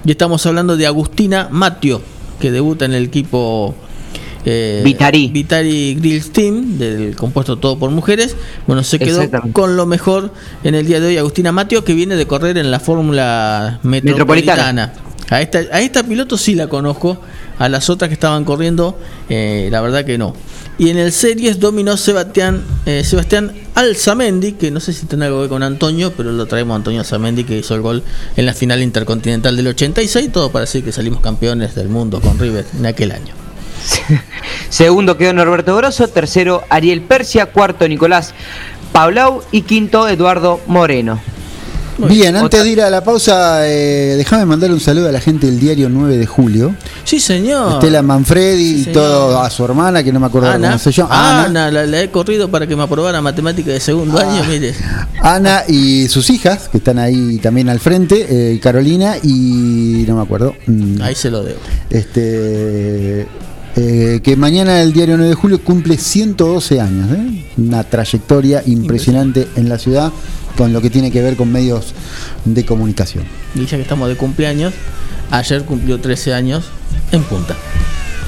y 0.05 0.11
estamos 0.11 0.45
hablando 0.45 0.77
de 0.77 0.87
Agustina 0.87 1.47
Matio, 1.51 2.01
que 2.39 2.51
debuta 2.51 2.85
en 2.85 2.93
el 2.93 3.05
equipo 3.05 3.75
eh, 4.45 4.81
Vitari. 4.83 5.27
Vitari 5.27 5.95
Grills 5.95 6.31
Team, 6.31 6.77
del 6.77 7.15
compuesto 7.15 7.57
todo 7.57 7.77
por 7.77 7.91
mujeres. 7.91 8.35
Bueno, 8.67 8.83
se 8.83 8.99
quedó 8.99 9.21
con 9.51 9.75
lo 9.75 9.85
mejor 9.85 10.31
en 10.63 10.75
el 10.75 10.85
día 10.85 10.99
de 10.99 11.07
hoy 11.07 11.17
Agustina 11.17 11.51
Matio, 11.51 11.83
que 11.83 11.93
viene 11.93 12.15
de 12.15 12.25
correr 12.25 12.57
en 12.57 12.71
la 12.71 12.79
Fórmula 12.79 13.79
Metropolitana. 13.83 14.93
A 15.29 15.41
esta, 15.41 15.59
a 15.59 16.03
piloto 16.03 16.37
sí 16.37 16.55
la 16.55 16.67
conozco, 16.67 17.21
a 17.59 17.69
las 17.69 17.89
otras 17.89 18.07
que 18.09 18.13
estaban 18.13 18.45
corriendo, 18.45 18.97
eh, 19.29 19.69
la 19.71 19.81
verdad 19.81 20.03
que 20.03 20.17
no. 20.17 20.33
Y 20.79 20.89
en 20.89 20.97
el 20.97 21.11
Series 21.11 21.59
dominó 21.59 21.97
Sebastián, 21.97 22.63
eh, 22.85 23.03
Sebastián 23.03 23.53
Alzamendi, 23.75 24.53
que 24.53 24.71
no 24.71 24.79
sé 24.79 24.93
si 24.93 25.05
tiene 25.05 25.25
algo 25.25 25.37
que 25.37 25.41
ver 25.41 25.49
con 25.49 25.63
Antonio, 25.63 26.13
pero 26.15 26.31
lo 26.31 26.45
traemos 26.45 26.73
a 26.73 26.75
Antonio 26.77 27.01
Alzamendi, 27.01 27.43
que 27.43 27.57
hizo 27.57 27.75
el 27.75 27.81
gol 27.81 28.01
en 28.37 28.45
la 28.45 28.53
final 28.53 28.81
intercontinental 28.81 29.55
del 29.55 29.67
86. 29.67 30.31
Todo 30.31 30.51
para 30.51 30.65
decir 30.65 30.83
que 30.83 30.91
salimos 30.91 31.19
campeones 31.19 31.75
del 31.75 31.89
mundo 31.89 32.21
con 32.21 32.39
River 32.39 32.65
en 32.77 32.85
aquel 32.85 33.11
año. 33.11 33.33
Segundo 34.69 35.17
quedó 35.17 35.33
Norberto 35.33 35.75
Grosso, 35.75 36.07
tercero 36.07 36.63
Ariel 36.69 37.01
Persia, 37.01 37.47
cuarto 37.47 37.87
Nicolás 37.87 38.33
Paulau 38.91 39.43
y 39.51 39.61
quinto 39.61 40.07
Eduardo 40.07 40.59
Moreno. 40.65 41.19
Bien, 42.07 42.35
antes 42.35 42.63
de 42.63 42.69
ir 42.69 42.81
a 42.81 42.89
la 42.89 43.03
pausa, 43.03 43.67
eh, 43.67 44.15
déjame 44.17 44.45
mandar 44.45 44.71
un 44.71 44.79
saludo 44.79 45.09
a 45.09 45.11
la 45.11 45.19
gente 45.19 45.47
del 45.47 45.59
diario 45.59 45.89
9 45.89 46.17
de 46.17 46.25
julio. 46.25 46.75
Sí, 47.03 47.19
señor. 47.19 47.73
Estela 47.73 48.01
Manfredi 48.01 48.81
y 48.81 48.85
todo, 48.85 49.39
a 49.39 49.49
su 49.49 49.65
hermana, 49.65 50.03
que 50.03 50.11
no 50.13 50.19
me 50.19 50.27
acuerdo 50.27 50.51
cómo 50.51 50.77
se 50.77 50.91
llama. 50.91 51.45
Ana, 51.45 51.71
la, 51.71 52.01
he 52.01 52.09
corrido 52.09 52.49
para 52.49 52.67
que 52.67 52.75
me 52.75 52.83
aprobara 52.83 53.21
matemática 53.21 53.71
de 53.71 53.79
segundo 53.79 54.17
ah. 54.19 54.21
año, 54.21 54.43
mire. 54.47 54.73
Ana 55.21 55.63
y 55.67 56.07
sus 56.07 56.29
hijas, 56.29 56.69
que 56.69 56.77
están 56.77 56.99
ahí 56.99 57.37
también 57.39 57.69
al 57.69 57.79
frente, 57.79 58.53
eh, 58.53 58.59
Carolina 58.59 59.17
y 59.21 60.05
no 60.07 60.15
me 60.15 60.21
acuerdo. 60.21 60.55
Mm. 60.67 61.01
Ahí 61.01 61.15
se 61.15 61.29
lo 61.29 61.43
debo. 61.43 61.59
Este. 61.89 63.27
Eh, 63.75 64.19
que 64.23 64.35
mañana 64.35 64.81
el 64.81 64.93
diario 64.93 65.15
9 65.17 65.29
de 65.29 65.35
julio 65.35 65.63
cumple 65.63 65.97
112 65.97 66.81
años, 66.81 67.11
¿eh? 67.11 67.45
una 67.57 67.83
trayectoria 67.83 68.63
impresionante 68.65 69.47
en 69.55 69.69
la 69.69 69.77
ciudad 69.77 70.11
con 70.57 70.73
lo 70.73 70.81
que 70.81 70.89
tiene 70.89 71.11
que 71.11 71.21
ver 71.21 71.35
con 71.37 71.51
medios 71.51 71.93
de 72.45 72.65
comunicación. 72.65 73.23
Y 73.55 73.65
ya 73.65 73.77
que 73.77 73.83
estamos 73.83 74.09
de 74.09 74.15
cumpleaños, 74.15 74.73
ayer 75.31 75.63
cumplió 75.63 75.99
13 75.99 76.33
años 76.33 76.65
en 77.11 77.23
punta. 77.23 77.55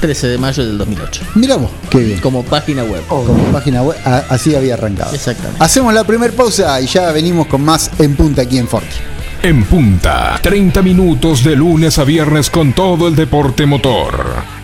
13 0.00 0.28
de 0.28 0.38
mayo 0.38 0.66
del 0.66 0.78
2008. 0.78 1.22
Miramos, 1.36 1.70
qué 1.88 1.98
bien. 2.00 2.20
Como 2.20 2.42
página 2.42 2.82
web. 2.82 3.02
Como 3.06 3.34
página 3.52 3.82
web, 3.82 3.96
así 4.04 4.54
había 4.54 4.74
arrancado. 4.74 5.14
Exactamente. 5.14 5.62
Hacemos 5.62 5.94
la 5.94 6.04
primera 6.04 6.32
pausa 6.32 6.80
y 6.80 6.86
ya 6.86 7.12
venimos 7.12 7.46
con 7.46 7.62
más 7.62 7.90
en 7.98 8.16
punta 8.16 8.42
aquí 8.42 8.58
en 8.58 8.66
Forti. 8.66 8.96
En 9.42 9.64
punta, 9.64 10.38
30 10.42 10.82
minutos 10.82 11.44
de 11.44 11.54
lunes 11.56 11.98
a 11.98 12.04
viernes 12.04 12.48
con 12.48 12.72
todo 12.72 13.08
el 13.08 13.14
deporte 13.14 13.66
motor. 13.66 14.61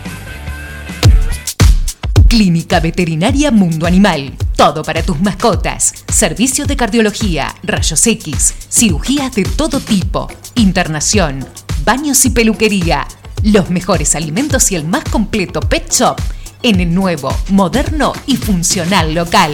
Clínica 2.29 2.79
Veterinaria 2.79 3.49
Mundo 3.49 3.87
Animal. 3.87 4.31
Todo 4.55 4.83
para 4.83 5.01
tus 5.01 5.19
mascotas. 5.19 5.95
Servicio 6.13 6.67
de 6.67 6.75
cardiología, 6.75 7.55
rayos 7.63 8.05
X, 8.05 8.53
cirugías 8.69 9.33
de 9.33 9.43
todo 9.43 9.79
tipo, 9.79 10.27
internación, 10.53 11.43
baños 11.83 12.23
y 12.25 12.29
peluquería. 12.29 13.07
Los 13.41 13.71
mejores 13.71 14.15
alimentos 14.15 14.71
y 14.71 14.75
el 14.75 14.85
más 14.85 15.05
completo 15.05 15.59
pet 15.59 15.91
shop 15.91 16.17
en 16.61 16.79
el 16.79 16.93
nuevo, 16.93 17.35
moderno 17.49 18.13
y 18.27 18.37
funcional 18.37 19.15
local. 19.15 19.51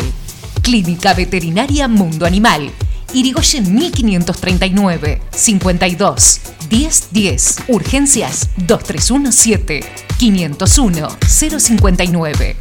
Clínica 0.61 1.13
Veterinaria 1.13 1.87
Mundo 1.87 2.25
Animal. 2.25 2.69
Irigoyen 3.13 3.73
1539 3.73 5.21
52 5.31 6.41
1010. 6.69 7.63
Urgencias 7.67 8.49
2317 8.57 9.81
501 10.17 11.09
059. 11.27 12.55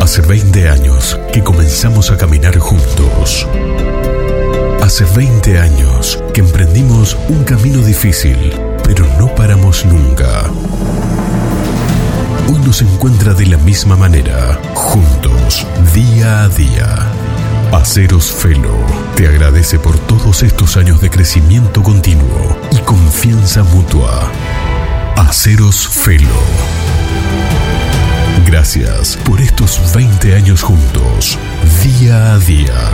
Hace 0.00 0.22
20 0.22 0.68
años 0.68 1.20
que 1.32 1.44
comenzamos 1.44 2.10
a 2.10 2.16
caminar 2.16 2.58
juntos. 2.58 3.46
Hace 4.80 5.04
20 5.04 5.58
años 5.58 6.18
que 6.32 6.40
emprendimos 6.40 7.18
un 7.28 7.44
camino 7.44 7.84
difícil, 7.84 8.38
pero 8.84 9.06
no 9.18 9.34
paramos 9.34 9.84
nunca. 9.84 10.44
Hoy 12.50 12.58
nos 12.60 12.80
encuentra 12.80 13.34
de 13.34 13.44
la 13.44 13.58
misma 13.58 13.94
manera, 13.94 14.58
juntos, 14.72 15.66
día 15.92 16.44
a 16.44 16.48
día. 16.48 16.96
Aceros 17.72 18.32
Felo 18.32 18.74
te 19.14 19.28
agradece 19.28 19.78
por 19.78 19.98
todos 19.98 20.42
estos 20.42 20.78
años 20.78 21.02
de 21.02 21.10
crecimiento 21.10 21.82
continuo 21.82 22.56
y 22.70 22.78
confianza 22.78 23.64
mutua. 23.64 24.32
Aceros 25.16 25.86
Felo. 25.88 26.40
Gracias 28.46 29.18
por 29.26 29.42
estos 29.42 29.92
20 29.94 30.34
años 30.34 30.62
juntos, 30.62 31.38
día 31.84 32.32
a 32.32 32.38
día. 32.38 32.90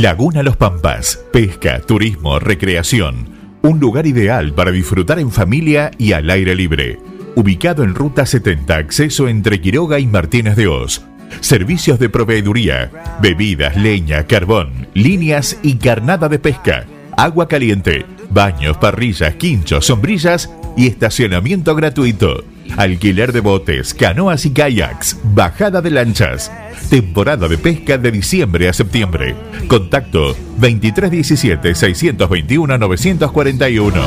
Laguna 0.00 0.42
Los 0.42 0.56
Pampas, 0.56 1.20
pesca, 1.32 1.80
turismo, 1.80 2.40
recreación 2.40 3.43
un 3.64 3.80
lugar 3.80 4.06
ideal 4.06 4.52
para 4.52 4.70
disfrutar 4.70 5.18
en 5.18 5.30
familia 5.30 5.90
y 5.96 6.12
al 6.12 6.28
aire 6.28 6.54
libre. 6.54 6.98
Ubicado 7.34 7.82
en 7.82 7.94
Ruta 7.94 8.26
70, 8.26 8.76
acceso 8.76 9.26
entre 9.26 9.60
Quiroga 9.60 9.98
y 9.98 10.06
Martínez 10.06 10.54
de 10.54 10.68
Oz. 10.68 11.02
Servicios 11.40 11.98
de 11.98 12.10
proveeduría, 12.10 12.90
bebidas, 13.22 13.74
leña, 13.76 14.26
carbón, 14.26 14.86
líneas 14.92 15.58
y 15.62 15.76
carnada 15.76 16.28
de 16.28 16.38
pesca, 16.38 16.84
agua 17.16 17.48
caliente, 17.48 18.04
baños, 18.28 18.76
parrillas, 18.76 19.34
quinchos, 19.36 19.86
sombrillas 19.86 20.50
y 20.76 20.86
estacionamiento 20.86 21.74
gratuito. 21.74 22.44
Alquiler 22.76 23.32
de 23.32 23.40
botes, 23.40 23.94
canoas 23.94 24.46
y 24.46 24.50
kayaks, 24.50 25.16
bajada 25.22 25.80
de 25.80 25.90
lanchas. 25.90 26.50
Temporada 26.90 27.46
de 27.46 27.56
pesca 27.56 27.98
de 27.98 28.10
diciembre 28.10 28.68
a 28.68 28.72
septiembre. 28.72 29.36
Contacto 29.68 30.34
2317 30.58 31.74
621 31.74 32.78
941. 32.78 34.02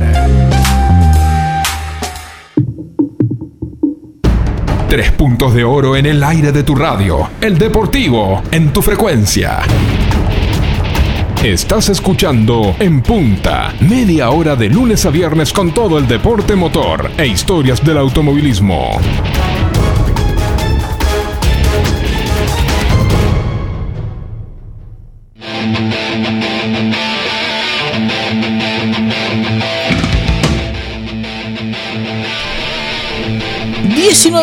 Tres 4.91 5.11
puntos 5.11 5.53
de 5.53 5.63
oro 5.63 5.95
en 5.95 6.05
el 6.05 6.21
aire 6.21 6.51
de 6.51 6.63
tu 6.63 6.75
radio. 6.75 7.29
El 7.39 7.57
deportivo 7.57 8.41
en 8.51 8.73
tu 8.73 8.81
frecuencia. 8.81 9.59
Estás 11.43 11.89
escuchando 11.89 12.75
En 12.77 13.01
Punta, 13.01 13.73
media 13.79 14.29
hora 14.29 14.55
de 14.55 14.69
lunes 14.69 15.05
a 15.07 15.09
viernes 15.09 15.51
con 15.51 15.73
todo 15.73 15.97
el 15.97 16.07
deporte 16.07 16.55
motor 16.55 17.09
e 17.17 17.25
historias 17.25 17.83
del 17.83 17.97
automovilismo. 17.97 18.99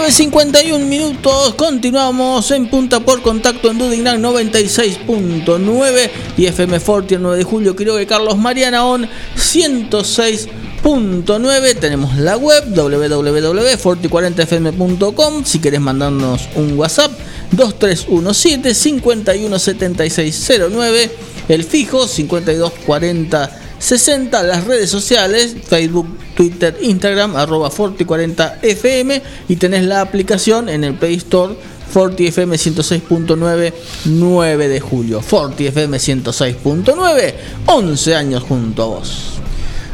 ...19.51 0.09 0.87
minutos... 0.87 1.55
...continuamos 1.55 2.51
en 2.53 2.71
punta 2.71 3.01
por 3.01 3.21
contacto... 3.21 3.71
...en 3.71 3.77
Dudignan 3.77 4.23
96.9... 4.23 6.11
...y 6.38 6.47
FM 6.47 6.81
Forti 6.81 7.16
el 7.16 7.21
9 7.21 7.37
de 7.37 7.44
julio... 7.44 7.77
...Quiroga 7.77 8.01
y 8.01 8.07
Carlos 8.07 8.38
Mariana 8.38 8.87
On 8.87 9.07
106.9... 9.37 11.79
...tenemos 11.79 12.16
la 12.16 12.38
web... 12.38 12.75
...www.forti40fm.com... 12.75 15.44
...si 15.44 15.59
querés 15.59 15.83
mandarnos 15.83 16.49
un 16.55 16.79
WhatsApp... 16.79 17.12
...2317 17.53 18.73
517609 18.73 21.11
...el 21.49 21.64
fijo 21.64 22.09
5240 22.09 23.58
60 23.78 24.42
las 24.42 24.64
redes 24.64 24.90
sociales, 24.90 25.56
Facebook, 25.66 26.08
Twitter, 26.36 26.76
Instagram, 26.80 27.36
arroba 27.36 27.70
Forti40FM 27.70 29.22
y 29.48 29.56
tenés 29.56 29.84
la 29.84 30.00
aplicación 30.00 30.68
en 30.68 30.84
el 30.84 30.94
Play 30.94 31.16
Store 31.16 31.54
Forti 31.90 32.26
FM 32.26 32.56
106.9 32.56 33.72
9 34.04 34.68
de 34.68 34.80
julio. 34.80 35.22
Forti 35.22 35.66
FM 35.66 35.96
106.9, 35.96 37.34
11 37.66 38.14
años 38.14 38.42
junto 38.42 38.82
a 38.82 38.86
vos. 38.86 39.40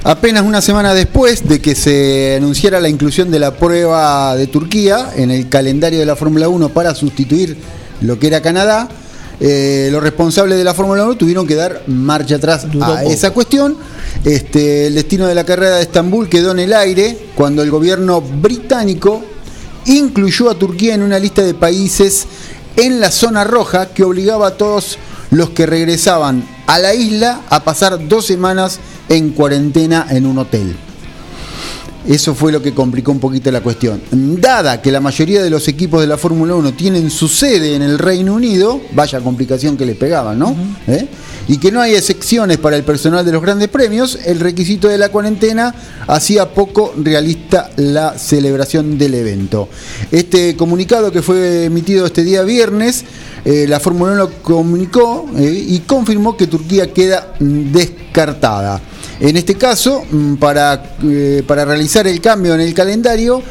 Apenas 0.02 0.42
una 0.42 0.60
semana 0.60 0.92
después 0.92 1.48
de 1.48 1.62
que 1.62 1.74
se 1.74 2.36
anunciara 2.36 2.78
la 2.78 2.90
inclusión 2.90 3.30
de 3.30 3.38
la 3.38 3.56
prueba 3.56 4.36
de 4.36 4.46
Turquía 4.46 5.12
en 5.16 5.30
el 5.30 5.48
calendario 5.48 5.98
de 5.98 6.04
la 6.04 6.14
Fórmula 6.14 6.48
1 6.48 6.68
para 6.70 6.94
sustituir 6.94 7.56
lo 8.02 8.18
que 8.18 8.26
era 8.26 8.42
Canadá, 8.42 8.88
eh, 9.40 9.88
los 9.90 10.02
responsables 10.02 10.58
de 10.58 10.64
la 10.64 10.74
Fórmula 10.74 11.04
1 11.04 11.16
tuvieron 11.16 11.46
que 11.46 11.54
dar 11.54 11.82
marcha 11.86 12.36
atrás 12.36 12.66
a 12.80 13.04
esa 13.04 13.32
cuestión. 13.32 13.76
Este, 14.24 14.86
el 14.86 14.94
destino 14.94 15.26
de 15.26 15.34
la 15.34 15.44
carrera 15.44 15.76
de 15.76 15.82
Estambul 15.82 16.28
quedó 16.28 16.52
en 16.52 16.60
el 16.60 16.72
aire 16.72 17.18
cuando 17.34 17.62
el 17.62 17.70
gobierno 17.70 18.20
británico 18.20 19.22
incluyó 19.86 20.50
a 20.50 20.54
Turquía 20.54 20.94
en 20.94 21.02
una 21.02 21.18
lista 21.18 21.42
de 21.42 21.54
países 21.54 22.26
en 22.76 23.00
la 23.00 23.10
zona 23.10 23.44
roja 23.44 23.86
que 23.92 24.04
obligaba 24.04 24.48
a 24.48 24.56
todos 24.56 24.98
los 25.30 25.50
que 25.50 25.66
regresaban 25.66 26.44
a 26.66 26.78
la 26.78 26.94
isla 26.94 27.42
a 27.50 27.64
pasar 27.64 28.08
dos 28.08 28.26
semanas 28.26 28.78
en 29.08 29.30
cuarentena 29.30 30.06
en 30.10 30.26
un 30.26 30.38
hotel. 30.38 30.76
Eso 32.06 32.34
fue 32.34 32.52
lo 32.52 32.60
que 32.60 32.74
complicó 32.74 33.12
un 33.12 33.18
poquito 33.18 33.50
la 33.50 33.62
cuestión. 33.62 34.02
Dada 34.12 34.82
que 34.82 34.92
la 34.92 35.00
mayoría 35.00 35.42
de 35.42 35.48
los 35.48 35.66
equipos 35.68 36.02
de 36.02 36.06
la 36.06 36.18
Fórmula 36.18 36.54
1 36.54 36.74
tienen 36.74 37.10
su 37.10 37.28
sede 37.28 37.76
en 37.76 37.82
el 37.82 37.98
Reino 37.98 38.34
Unido, 38.34 38.80
vaya 38.92 39.20
complicación 39.20 39.76
que 39.76 39.86
les 39.86 39.96
pegaban, 39.96 40.38
¿no? 40.38 40.54
¿Eh? 40.86 41.08
Y 41.48 41.56
que 41.56 41.72
no 41.72 41.80
hay 41.80 41.94
excepciones 41.94 42.58
para 42.58 42.76
el 42.76 42.84
personal 42.84 43.24
de 43.24 43.32
los 43.32 43.40
grandes 43.40 43.68
premios, 43.68 44.18
el 44.24 44.40
requisito 44.40 44.88
de 44.88 44.98
la 44.98 45.08
cuarentena 45.08 45.74
hacía 46.06 46.52
poco 46.52 46.92
realista 46.96 47.70
la 47.76 48.18
celebración 48.18 48.98
del 48.98 49.14
evento. 49.14 49.68
Este 50.10 50.56
comunicado 50.56 51.10
que 51.10 51.22
fue 51.22 51.64
emitido 51.64 52.04
este 52.04 52.22
día 52.22 52.42
viernes, 52.42 53.04
eh, 53.46 53.66
la 53.66 53.80
Fórmula 53.80 54.12
1 54.12 54.30
comunicó 54.42 55.26
eh, 55.36 55.64
y 55.68 55.80
confirmó 55.80 56.36
que 56.36 56.46
Turquía 56.46 56.92
queda 56.92 57.34
descartada. 57.40 58.80
En 59.20 59.36
este 59.36 59.54
caso, 59.54 60.04
mm, 60.10 60.34
para, 60.34 60.96
eh, 61.04 61.42
para 61.46 61.64
realizar 61.64 62.06
el 62.06 62.20
cambio 62.20 62.54
en 62.54 62.60
el 62.60 62.74
calendario, 62.74 63.42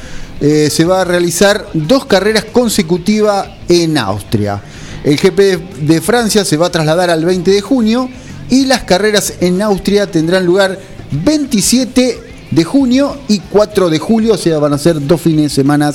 eh, 0.41 0.69
se 0.69 0.83
va 0.83 1.01
a 1.01 1.05
realizar 1.05 1.67
dos 1.73 2.05
carreras 2.05 2.45
consecutivas 2.45 3.47
en 3.69 3.97
Austria. 3.97 4.61
El 5.03 5.17
GP 5.17 5.57
de, 5.81 6.01
Francia 6.01 6.43
se 6.43 6.57
va 6.57 6.67
a 6.67 6.69
trasladar 6.69 7.09
al 7.09 7.23
20 7.23 7.51
de 7.51 7.61
junio 7.61 8.09
y 8.49 8.65
las 8.65 8.83
carreras 8.83 9.35
en 9.41 9.61
Austria 9.61 10.07
tendrán 10.07 10.45
lugar 10.45 10.79
27 11.11 12.19
de 12.51 12.63
junio 12.63 13.17
y 13.27 13.39
4 13.39 13.89
de 13.89 13.99
julio, 13.99 14.33
o 14.33 14.37
sea, 14.37 14.59
van 14.59 14.73
a 14.73 14.77
ser 14.77 15.05
dos 15.05 15.21
fines 15.21 15.43
de 15.43 15.49
semana 15.49 15.93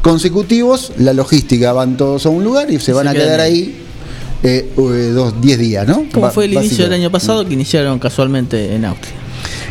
consecutivos. 0.00 0.92
La 0.98 1.12
logística 1.12 1.72
van 1.72 1.96
todos 1.96 2.26
a 2.26 2.28
un 2.28 2.44
lugar 2.44 2.70
y 2.70 2.78
se 2.80 2.92
van 2.92 3.08
a 3.08 3.12
quedar 3.12 3.40
ahí 3.40 3.82
eh, 4.42 4.72
dos, 5.14 5.40
10 5.40 5.58
días, 5.58 5.86
¿no? 5.86 6.04
Como 6.12 6.30
fue 6.30 6.46
el 6.46 6.54
inicio 6.54 6.84
del 6.84 6.94
año 6.94 7.10
pasado, 7.10 7.46
que 7.46 7.54
iniciaron 7.54 7.98
casualmente 7.98 8.74
en 8.74 8.84
Austria. 8.84 9.14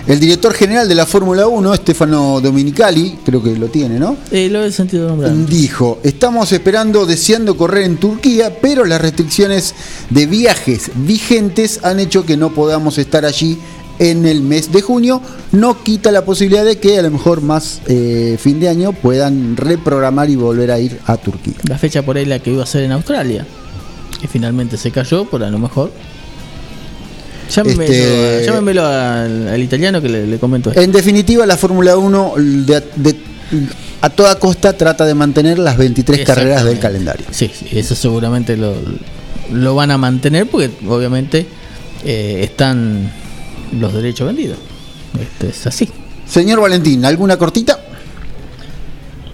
El 0.08 0.20
director 0.20 0.54
general 0.54 0.88
de 0.88 0.96
la 0.96 1.06
Fórmula 1.06 1.48
1, 1.48 1.76
Stefano 1.76 2.42
Dominicali, 2.42 3.20
creo 3.24 3.44
que 3.44 3.56
lo 3.56 3.68
tiene, 3.68 4.00
¿no? 4.00 4.18
Eh, 4.32 4.50
lo 4.50 4.64
he 4.64 4.72
sentido 4.72 5.08
nombrar. 5.08 5.34
Dijo, 5.46 6.00
estamos 6.04 6.52
esperando, 6.52 7.06
deseando 7.06 7.56
correr 7.56 7.84
en 7.86 7.98
Turquía, 7.98 8.58
pero 8.62 8.84
las 8.86 9.00
restricciones 9.00 9.76
de 10.10 10.26
viajes 10.26 10.92
vigentes 10.96 11.82
han 11.84 12.00
hecho 12.00 12.26
que 12.26 12.36
no 12.36 12.54
podamos 12.54 12.98
estar 12.98 13.26
allí 13.26 13.60
en 14.00 14.26
el 14.26 14.42
mes 14.42 14.72
de 14.72 14.82
junio. 14.82 15.22
No 15.52 15.84
quita 15.84 16.12
la 16.12 16.26
posibilidad 16.26 16.66
de 16.66 16.80
que 16.80 16.98
a 16.98 17.04
lo 17.04 17.12
mejor 17.12 17.42
más 17.42 17.82
eh, 17.88 18.38
fin 18.40 18.60
de 18.60 18.70
año 18.70 18.94
puedan 18.94 19.56
reprogramar 19.56 20.30
y 20.30 20.36
volver 20.36 20.72
a 20.72 20.80
ir 20.80 21.00
a 21.06 21.18
Turquía. 21.18 21.54
La 21.70 21.78
fecha 21.78 22.02
por 22.02 22.18
ahí 22.18 22.26
la 22.26 22.40
que 22.40 22.52
iba 22.52 22.64
a 22.64 22.66
ser 22.66 22.84
en 22.84 22.94
Australia 22.94 23.46
que 24.22 24.28
finalmente 24.28 24.78
se 24.78 24.92
cayó, 24.92 25.26
por 25.26 25.44
a 25.44 25.50
lo 25.50 25.58
mejor. 25.58 25.92
Llámemelo, 27.50 27.84
este... 27.84 29.50
al, 29.50 29.62
italiano 29.62 30.02
que 30.02 30.08
le, 30.08 30.40
comento. 30.40 30.72
En 30.74 30.92
definitiva, 30.92 31.46
la 31.46 31.58
Fórmula 31.58 31.98
1 31.98 32.36
a 34.02 34.10
toda 34.10 34.40
costa 34.40 34.78
trata 34.78 35.06
de 35.06 35.14
mantener 35.14 35.60
las 35.60 35.76
23 35.78 36.26
carreras 36.26 36.64
del 36.64 36.80
calendario. 36.80 37.26
Sí, 37.32 37.52
eso 37.72 37.96
seguramente 37.96 38.56
lo, 38.56 38.74
lo, 39.52 39.76
van 39.76 39.92
a 39.92 39.98
mantener 39.98 40.48
porque 40.48 40.72
obviamente 40.88 41.46
eh, 42.06 42.40
están 42.44 43.12
los 43.78 43.94
derechos 43.94 44.28
vendidos. 44.28 44.58
Este 45.20 45.50
es 45.50 45.68
así. 45.68 45.90
Señor 46.26 46.62
Valentín, 46.62 47.04
¿alguna 47.04 47.38
cortita? 47.38 47.80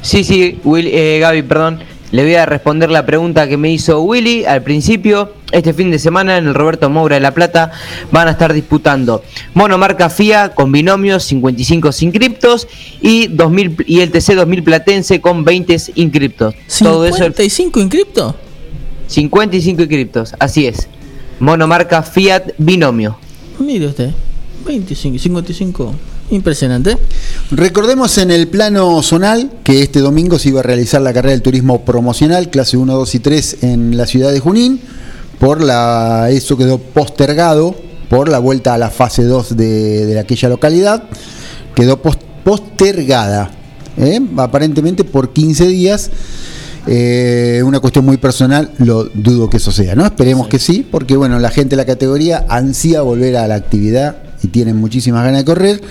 Sí, 0.01 0.23
sí, 0.23 0.59
Will, 0.63 0.87
eh, 0.87 1.19
Gaby, 1.19 1.43
perdón. 1.43 1.79
Le 2.11 2.23
voy 2.23 2.35
a 2.35 2.45
responder 2.45 2.89
la 2.89 3.05
pregunta 3.05 3.49
que 3.49 3.57
me 3.57 3.69
hizo 3.69 4.01
Willy 4.01 4.45
al 4.45 4.63
principio. 4.63 5.33
Este 5.51 5.73
fin 5.73 5.91
de 5.91 5.99
semana 5.99 6.37
en 6.37 6.47
el 6.47 6.53
Roberto 6.53 6.89
Moura 6.89 7.15
de 7.15 7.21
La 7.21 7.33
Plata 7.33 7.71
van 8.11 8.29
a 8.29 8.31
estar 8.31 8.53
disputando 8.53 9.23
monomarca 9.53 10.09
FIA 10.09 10.49
con 10.49 10.71
binomios 10.71 11.23
55 11.23 11.89
inscriptos 12.01 12.67
y 13.01 13.27
2000 13.27 13.85
y 13.87 13.99
el 14.01 14.11
TC 14.11 14.35
2000 14.35 14.63
Platense 14.63 15.19
con 15.19 15.43
20 15.43 15.77
inscriptos. 15.95 16.53
¿55 16.69 17.81
inscriptos? 17.81 18.35
55 19.07 19.81
inscriptos, 19.81 20.33
así 20.39 20.65
es. 20.65 20.87
Monomarca 21.39 22.03
Fiat 22.03 22.53
binomio. 22.57 23.17
Mire 23.59 23.87
usted, 23.87 24.11
25, 24.65 25.17
55. 25.17 25.93
Impresionante. 26.29 26.97
Recordemos 27.51 28.17
en 28.17 28.31
el 28.31 28.49
plano 28.49 29.01
zonal 29.01 29.49
que 29.63 29.81
este 29.81 29.99
domingo 29.99 30.37
se 30.37 30.49
iba 30.49 30.59
a 30.59 30.63
realizar 30.63 31.01
la 31.01 31.13
carrera 31.13 31.31
del 31.31 31.41
turismo 31.41 31.85
promocional, 31.85 32.49
clase 32.49 32.75
1, 32.75 32.93
2 32.93 33.15
y 33.15 33.19
3 33.19 33.57
en 33.61 33.97
la 33.97 34.05
ciudad 34.05 34.31
de 34.33 34.41
Junín. 34.41 34.81
Por 35.39 35.61
la, 35.61 36.29
eso 36.29 36.57
quedó 36.57 36.79
postergado 36.79 37.75
por 38.09 38.27
la 38.27 38.39
vuelta 38.39 38.73
a 38.73 38.77
la 38.77 38.89
fase 38.89 39.23
2 39.23 39.55
de, 39.55 40.19
aquella 40.19 40.49
localidad. 40.49 41.03
Quedó 41.73 42.01
postergada, 42.01 43.51
¿eh? 43.97 44.19
aparentemente 44.35 45.05
por 45.05 45.31
15 45.31 45.67
días. 45.67 46.11
Eh, 46.87 47.61
una 47.65 47.79
cuestión 47.79 48.03
muy 48.03 48.17
personal, 48.17 48.71
lo 48.79 49.05
dudo 49.05 49.49
que 49.49 49.57
eso 49.57 49.71
sea, 49.71 49.95
¿no? 49.95 50.05
Esperemos 50.05 50.47
que 50.47 50.59
sí, 50.59 50.87
porque 50.89 51.15
bueno, 51.15 51.39
la 51.39 51.51
gente 51.51 51.71
de 51.71 51.77
la 51.77 51.85
categoría 51.85 52.45
ansía 52.49 53.01
volver 53.01 53.35
a 53.37 53.47
la 53.47 53.55
actividad 53.55 54.26
y 54.43 54.47
tienen 54.47 54.75
muchísimas 54.77 55.23
ganas 55.23 55.41
de 55.41 55.45
correr 55.45 55.81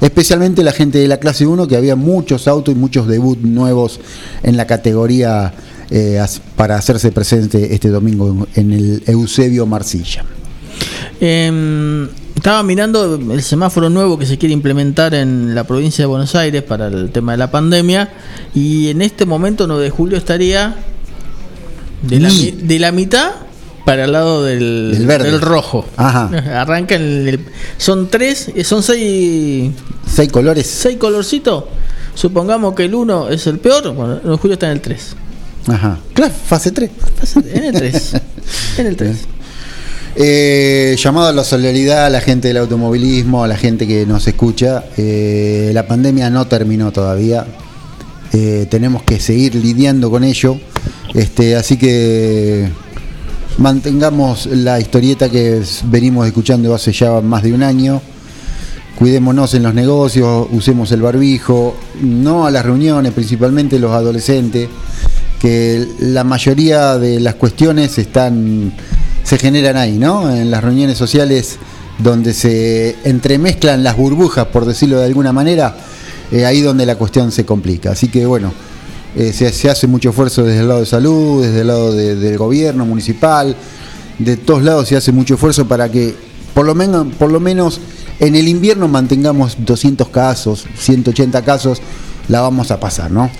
especialmente 0.00 0.62
la 0.62 0.72
gente 0.72 0.98
de 0.98 1.08
la 1.08 1.18
clase 1.18 1.46
1, 1.46 1.66
que 1.66 1.76
había 1.76 1.96
muchos 1.96 2.48
autos 2.48 2.74
y 2.74 2.78
muchos 2.78 3.06
debuts 3.06 3.42
nuevos 3.42 4.00
en 4.42 4.56
la 4.56 4.66
categoría 4.66 5.52
eh, 5.90 6.22
para 6.56 6.76
hacerse 6.76 7.12
presente 7.12 7.74
este 7.74 7.88
domingo 7.88 8.46
en 8.54 8.72
el 8.72 9.02
Eusebio 9.06 9.66
Marcilla. 9.66 10.24
Em, 11.20 12.08
estaba 12.34 12.62
mirando 12.62 13.14
el 13.14 13.42
semáforo 13.42 13.88
nuevo 13.88 14.18
que 14.18 14.26
se 14.26 14.36
quiere 14.36 14.52
implementar 14.52 15.14
en 15.14 15.54
la 15.54 15.64
provincia 15.64 16.02
de 16.02 16.06
Buenos 16.06 16.34
Aires 16.34 16.62
para 16.62 16.88
el 16.88 17.10
tema 17.10 17.32
de 17.32 17.38
la 17.38 17.50
pandemia 17.50 18.12
y 18.54 18.88
en 18.88 19.02
este 19.02 19.24
momento 19.24 19.66
9 19.66 19.84
de 19.84 19.90
julio 19.90 20.18
estaría 20.18 20.76
de 22.02 22.20
la, 22.20 22.30
de 22.30 22.78
la 22.78 22.92
mitad 22.92 23.30
para 23.84 24.04
el 24.04 24.12
lado 24.12 24.42
del, 24.42 25.06
del 25.06 25.40
rojo. 25.40 25.86
Ajá. 25.96 26.26
Arranca 26.60 26.94
el, 26.94 27.40
son 27.76 28.08
tres, 28.08 28.50
son 28.64 28.82
seis 28.82 29.72
seis 30.06 30.30
colores. 30.30 30.66
Seis 30.66 30.96
colorcitos. 30.96 31.64
Supongamos 32.14 32.74
que 32.74 32.84
el 32.84 32.94
uno 32.94 33.28
es 33.28 33.46
el 33.46 33.58
peor, 33.58 33.92
bueno, 33.92 34.20
en 34.24 34.36
julio 34.36 34.54
está 34.54 34.66
en 34.66 34.72
el 34.72 34.80
3. 34.80 35.16
Ajá. 35.66 35.98
Claro, 36.12 36.32
fase 36.32 36.70
3. 36.70 36.90
En 37.52 37.64
el 37.64 37.74
3. 37.74 38.12
en 38.78 38.86
el 38.86 38.96
3. 38.96 39.16
Eh, 40.16 40.96
llamado 40.96 41.28
a 41.28 41.32
la 41.32 41.42
solidaridad 41.42 42.06
a 42.06 42.10
la 42.10 42.20
gente 42.20 42.48
del 42.48 42.58
automovilismo, 42.58 43.42
a 43.42 43.48
la 43.48 43.56
gente 43.56 43.86
que 43.86 44.06
nos 44.06 44.28
escucha. 44.28 44.84
Eh, 44.96 45.72
la 45.74 45.88
pandemia 45.88 46.30
no 46.30 46.46
terminó 46.46 46.92
todavía. 46.92 47.46
Eh, 48.32 48.66
tenemos 48.70 49.02
que 49.02 49.18
seguir 49.18 49.56
lidiando 49.56 50.10
con 50.10 50.22
ello. 50.22 50.56
Este, 51.14 51.56
así 51.56 51.76
que 51.76 52.68
mantengamos 53.58 54.46
la 54.46 54.80
historieta 54.80 55.28
que 55.28 55.62
venimos 55.84 56.26
escuchando 56.26 56.74
hace 56.74 56.92
ya 56.92 57.20
más 57.20 57.42
de 57.42 57.52
un 57.52 57.62
año. 57.62 58.00
Cuidémonos 58.98 59.54
en 59.54 59.64
los 59.64 59.74
negocios, 59.74 60.46
usemos 60.52 60.92
el 60.92 61.02
barbijo, 61.02 61.76
no 62.00 62.46
a 62.46 62.50
las 62.50 62.64
reuniones, 62.64 63.12
principalmente 63.12 63.78
los 63.78 63.90
adolescentes, 63.90 64.68
que 65.40 65.86
la 65.98 66.22
mayoría 66.22 66.96
de 66.96 67.18
las 67.18 67.34
cuestiones 67.34 67.98
están 67.98 68.72
se 69.24 69.38
generan 69.38 69.76
ahí, 69.76 69.98
¿no? 69.98 70.30
En 70.30 70.50
las 70.50 70.62
reuniones 70.62 70.98
sociales 70.98 71.58
donde 71.98 72.34
se 72.34 72.96
entremezclan 73.04 73.82
las 73.82 73.96
burbujas, 73.96 74.46
por 74.46 74.66
decirlo 74.66 74.98
de 74.98 75.06
alguna 75.06 75.32
manera, 75.32 75.74
eh, 76.30 76.44
ahí 76.44 76.60
donde 76.60 76.86
la 76.86 76.96
cuestión 76.96 77.32
se 77.32 77.44
complica. 77.44 77.92
Así 77.92 78.08
que 78.08 78.26
bueno, 78.26 78.52
eh, 79.16 79.32
se, 79.32 79.70
hace 79.70 79.86
mucho 79.86 80.10
esfuerzo 80.10 80.42
desde 80.42 80.60
el 80.60 80.68
lado 80.68 80.80
de 80.80 80.86
salud, 80.86 81.44
desde 81.44 81.60
el 81.60 81.66
lado 81.68 81.92
del 81.92 82.36
gobierno 82.36 82.84
municipal, 82.84 83.54
de 84.18 84.36
todos 84.36 84.62
lados 84.62 84.88
se 84.88 84.96
hace 84.96 85.12
mucho 85.12 85.34
esfuerzo 85.34 85.66
para 85.66 85.88
que 85.88 86.14
por 86.52 86.66
lo 86.66 86.74
menos, 86.74 87.06
por 87.18 87.30
lo 87.30 87.40
menos 87.40 87.80
en 88.20 88.34
el 88.36 88.48
invierno 88.48 88.88
mantengamos 88.88 89.56
200 89.58 90.08
casos, 90.08 90.66
180 90.76 91.42
casos, 91.42 91.80
la 92.28 92.40
vamos 92.40 92.70
a 92.70 92.80
pasar, 92.80 93.10
¿no? 93.10 93.30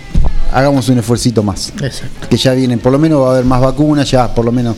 Hagamos 0.52 0.88
un 0.88 0.98
esfuerzo 0.98 1.42
más. 1.42 1.72
Exacto. 1.80 2.28
Que 2.28 2.36
ya 2.36 2.52
vienen, 2.52 2.78
por 2.78 2.92
lo 2.92 2.98
menos 2.98 3.22
va 3.22 3.28
a 3.28 3.32
haber 3.32 3.44
más 3.44 3.60
vacunas, 3.60 4.10
ya 4.10 4.32
por 4.32 4.44
lo 4.44 4.52
menos 4.52 4.76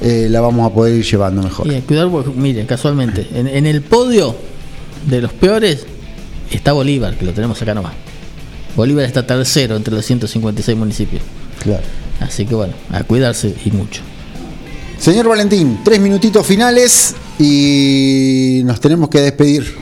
eh, 0.00 0.28
la 0.30 0.40
vamos 0.40 0.70
a 0.70 0.74
poder 0.74 0.94
ir 0.94 1.04
llevando 1.04 1.42
mejor. 1.42 1.70
Y 1.70 1.80
cuidar, 1.82 2.08
miren, 2.34 2.66
casualmente, 2.66 3.28
en, 3.34 3.46
en 3.46 3.66
el 3.66 3.82
podio 3.82 4.34
de 5.06 5.20
los 5.20 5.32
peores 5.32 5.86
está 6.50 6.72
Bolívar, 6.72 7.16
que 7.16 7.24
lo 7.24 7.32
tenemos 7.32 7.60
acá 7.60 7.74
nomás. 7.74 7.92
Bolívar 8.80 9.04
está 9.04 9.26
tercero 9.26 9.76
entre 9.76 9.92
los 9.92 10.06
156 10.06 10.78
municipios. 10.78 11.22
Claro. 11.62 11.82
Así 12.18 12.46
que 12.46 12.54
bueno, 12.54 12.72
a 12.90 13.02
cuidarse 13.02 13.54
y 13.62 13.70
mucho. 13.72 14.00
Señor 14.96 15.28
Valentín, 15.28 15.80
tres 15.84 16.00
minutitos 16.00 16.46
finales 16.46 17.14
y 17.38 18.62
nos 18.64 18.80
tenemos 18.80 19.10
que 19.10 19.20
despedir. 19.20 19.76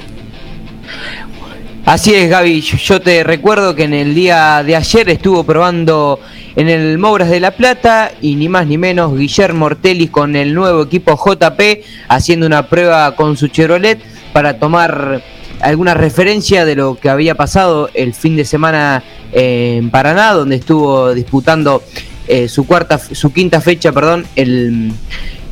Así 1.84 2.12
es, 2.12 2.28
Gaby. 2.28 2.60
Yo 2.60 3.00
te 3.00 3.22
recuerdo 3.22 3.76
que 3.76 3.84
en 3.84 3.94
el 3.94 4.16
día 4.16 4.64
de 4.64 4.74
ayer 4.74 5.08
estuvo 5.10 5.44
probando 5.44 6.18
en 6.56 6.68
el 6.68 6.98
Mouras 6.98 7.30
de 7.30 7.38
la 7.38 7.52
Plata 7.52 8.10
y 8.20 8.34
ni 8.34 8.48
más 8.48 8.66
ni 8.66 8.78
menos 8.78 9.16
Guillermo 9.16 9.66
Ortelis 9.66 10.10
con 10.10 10.34
el 10.34 10.52
nuevo 10.54 10.82
equipo 10.82 11.16
JP 11.16 11.84
haciendo 12.08 12.46
una 12.46 12.68
prueba 12.68 13.14
con 13.14 13.36
su 13.36 13.46
Chevrolet 13.46 14.00
para 14.32 14.58
tomar 14.58 15.22
alguna 15.60 15.94
referencia 15.94 16.64
de 16.64 16.76
lo 16.76 16.96
que 16.96 17.08
había 17.08 17.34
pasado 17.34 17.90
el 17.94 18.14
fin 18.14 18.36
de 18.36 18.44
semana 18.44 19.02
en 19.32 19.90
Paraná, 19.90 20.32
donde 20.32 20.56
estuvo 20.56 21.14
disputando 21.14 21.82
eh, 22.26 22.48
su 22.48 22.66
cuarta, 22.66 22.98
su 22.98 23.32
quinta 23.32 23.60
fecha, 23.60 23.92
perdón, 23.92 24.26
el, 24.36 24.92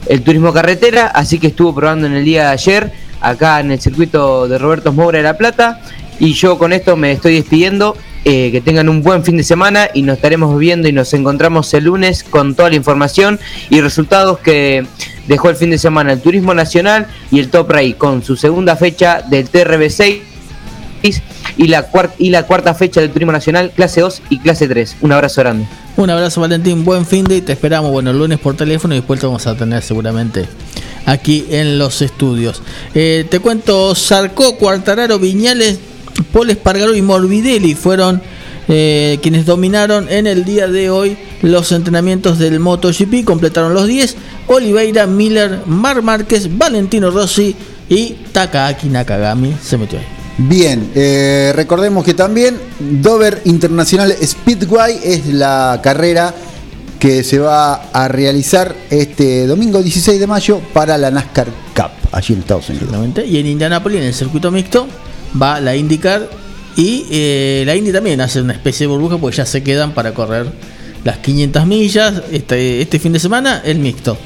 el 0.08 0.22
turismo 0.22 0.52
carretera, 0.52 1.06
así 1.06 1.38
que 1.38 1.48
estuvo 1.48 1.74
probando 1.74 2.06
en 2.06 2.14
el 2.14 2.24
día 2.24 2.44
de 2.44 2.48
ayer 2.48 2.92
acá 3.20 3.60
en 3.60 3.72
el 3.72 3.80
circuito 3.80 4.46
de 4.48 4.58
Roberto 4.58 4.92
Moura 4.92 5.18
de 5.18 5.24
La 5.24 5.36
Plata. 5.36 5.80
Y 6.18 6.32
yo 6.32 6.58
con 6.58 6.72
esto 6.72 6.96
me 6.96 7.12
estoy 7.12 7.34
despidiendo. 7.34 7.96
Eh, 8.28 8.50
que 8.50 8.60
tengan 8.60 8.88
un 8.88 9.04
buen 9.04 9.22
fin 9.22 9.36
de 9.36 9.44
semana 9.44 9.88
y 9.94 10.02
nos 10.02 10.16
estaremos 10.16 10.58
viendo 10.58 10.88
y 10.88 10.92
nos 10.92 11.14
encontramos 11.14 11.72
el 11.74 11.84
lunes 11.84 12.24
con 12.24 12.56
toda 12.56 12.70
la 12.70 12.74
información 12.74 13.38
y 13.70 13.80
resultados 13.80 14.40
que 14.40 14.84
dejó 15.28 15.48
el 15.48 15.54
fin 15.54 15.70
de 15.70 15.78
semana 15.78 16.12
el 16.12 16.20
Turismo 16.20 16.52
Nacional 16.52 17.06
y 17.30 17.38
el 17.38 17.50
Top 17.50 17.70
Ray 17.70 17.92
con 17.92 18.24
su 18.24 18.34
segunda 18.34 18.74
fecha 18.74 19.22
del 19.22 19.48
TRB6 19.48 20.22
y 21.56 21.68
la, 21.68 21.88
y 22.18 22.30
la 22.30 22.42
cuarta 22.42 22.74
fecha 22.74 23.00
del 23.00 23.10
Turismo 23.10 23.30
Nacional, 23.30 23.70
clase 23.70 24.00
2 24.00 24.22
y 24.30 24.40
clase 24.40 24.66
3. 24.66 24.96
Un 25.02 25.12
abrazo 25.12 25.42
grande. 25.42 25.68
Un 25.96 26.10
abrazo 26.10 26.40
Valentín, 26.40 26.84
buen 26.84 27.06
fin 27.06 27.26
de 27.26 27.36
y 27.36 27.40
te 27.42 27.52
esperamos, 27.52 27.92
bueno, 27.92 28.10
el 28.10 28.18
lunes 28.18 28.40
por 28.40 28.56
teléfono 28.56 28.96
y 28.96 28.98
después 28.98 29.20
te 29.20 29.26
vamos 29.26 29.46
a 29.46 29.56
tener 29.56 29.84
seguramente 29.84 30.46
aquí 31.04 31.46
en 31.48 31.78
los 31.78 32.02
estudios. 32.02 32.60
Eh, 32.92 33.24
te 33.30 33.38
cuento, 33.38 33.94
Sarcó, 33.94 34.56
Cuartararo, 34.56 35.20
Viñales, 35.20 35.78
Paul 36.32 36.50
Espargaro 36.50 36.94
y 36.94 37.02
Morbidelli 37.02 37.74
fueron 37.74 38.22
eh, 38.68 39.18
quienes 39.22 39.46
dominaron 39.46 40.08
en 40.08 40.26
el 40.26 40.44
día 40.44 40.66
de 40.66 40.90
hoy 40.90 41.16
los 41.42 41.70
entrenamientos 41.72 42.38
del 42.38 42.58
MotoGP, 42.58 43.24
completaron 43.24 43.74
los 43.74 43.86
10, 43.86 44.16
Oliveira, 44.48 45.06
Miller, 45.06 45.60
Mar 45.66 46.02
Márquez, 46.02 46.56
Valentino 46.56 47.10
Rossi 47.10 47.54
y 47.88 48.16
Takaaki 48.32 48.88
Nakagami 48.88 49.54
se 49.62 49.78
metió 49.78 49.98
ahí. 49.98 50.04
Bien, 50.38 50.90
eh, 50.94 51.52
recordemos 51.54 52.04
que 52.04 52.12
también 52.12 52.58
Dover 52.78 53.40
International 53.44 54.14
Speedway 54.22 55.00
es 55.02 55.26
la 55.28 55.80
carrera 55.82 56.34
que 56.98 57.24
se 57.24 57.38
va 57.38 57.88
a 57.92 58.08
realizar 58.08 58.74
este 58.90 59.46
domingo 59.46 59.82
16 59.82 60.18
de 60.18 60.26
mayo 60.26 60.60
para 60.72 60.98
la 60.98 61.10
NASCAR 61.10 61.48
Cup 61.74 61.90
allí 62.12 62.34
en 62.34 62.40
Estados 62.40 62.68
Unidos. 62.68 62.90
Y 63.26 63.38
en 63.38 63.46
Indianapolis, 63.46 64.00
en 64.00 64.06
el 64.06 64.14
circuito 64.14 64.50
mixto, 64.50 64.86
va 65.40 65.60
la 65.60 65.76
IndyCar 65.76 66.28
y 66.76 67.06
eh, 67.10 67.62
la 67.66 67.74
Indy 67.74 67.90
también 67.90 68.20
hace 68.20 68.40
una 68.42 68.52
especie 68.52 68.86
de 68.86 68.92
burbuja 68.92 69.16
porque 69.16 69.38
ya 69.38 69.46
se 69.46 69.62
quedan 69.62 69.92
para 69.92 70.12
correr 70.12 70.46
las 71.04 71.18
500 71.18 71.66
millas. 71.66 72.22
Este, 72.30 72.82
este 72.82 72.98
fin 72.98 73.12
de 73.14 73.18
semana 73.18 73.62
el 73.64 73.78
mixto. 73.78 74.18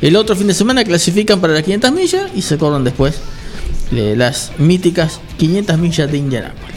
El 0.00 0.14
otro 0.14 0.36
fin 0.36 0.46
de 0.46 0.54
semana 0.54 0.84
clasifican 0.84 1.40
para 1.40 1.52
las 1.52 1.64
500 1.64 1.92
millas 1.92 2.30
y 2.34 2.42
se 2.42 2.58
corren 2.58 2.84
después 2.84 3.16
eh, 3.90 4.14
las 4.16 4.52
míticas 4.58 5.20
500 5.36 5.78
millas 5.78 6.10
de 6.10 6.18
Indianapolis. 6.18 6.76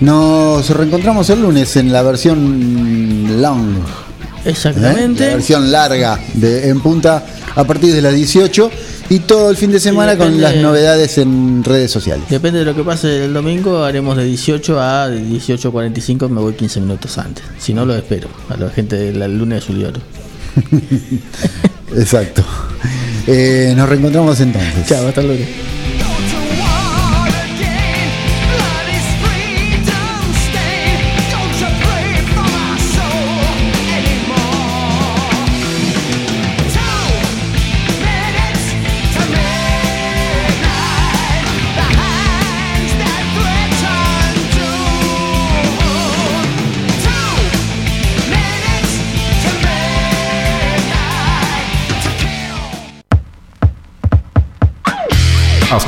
Nos 0.00 0.68
reencontramos 0.68 1.30
el 1.30 1.40
lunes 1.40 1.74
en 1.76 1.90
la 1.90 2.02
versión 2.02 3.40
long. 3.40 3.76
Exactamente. 4.44 5.24
¿Eh? 5.24 5.28
La 5.28 5.34
versión 5.36 5.72
larga 5.72 6.20
de 6.34 6.68
En 6.68 6.80
Punta 6.80 7.24
a 7.54 7.64
partir 7.64 7.94
de 7.94 8.02
las 8.02 8.14
18 8.14 8.70
y 9.08 9.20
todo 9.20 9.50
el 9.50 9.56
fin 9.56 9.70
de 9.70 9.80
semana 9.80 10.16
con 10.16 10.40
las 10.40 10.56
novedades 10.56 11.18
en 11.18 11.62
redes 11.64 11.90
sociales. 11.90 12.24
Depende 12.28 12.60
de 12.60 12.64
lo 12.64 12.74
que 12.74 12.82
pase 12.82 13.24
el 13.24 13.34
domingo, 13.34 13.84
haremos 13.84 14.16
de 14.16 14.24
18 14.24 14.80
a 14.80 15.08
18.45, 15.08 16.28
me 16.28 16.40
voy 16.40 16.54
15 16.54 16.80
minutos 16.80 17.18
antes. 17.18 17.44
Si 17.58 17.72
no, 17.74 17.84
lo 17.84 17.94
espero 17.94 18.28
a 18.48 18.56
la 18.56 18.70
gente 18.70 18.96
del 18.96 19.38
lunes 19.38 19.60
de 19.60 19.66
Julioro. 19.66 20.00
Exacto. 21.96 22.42
Eh, 23.26 23.74
nos 23.76 23.88
reencontramos 23.88 24.40
entonces. 24.40 24.86
Chao, 24.86 25.06
hasta 25.06 25.22
luego. 25.22 25.44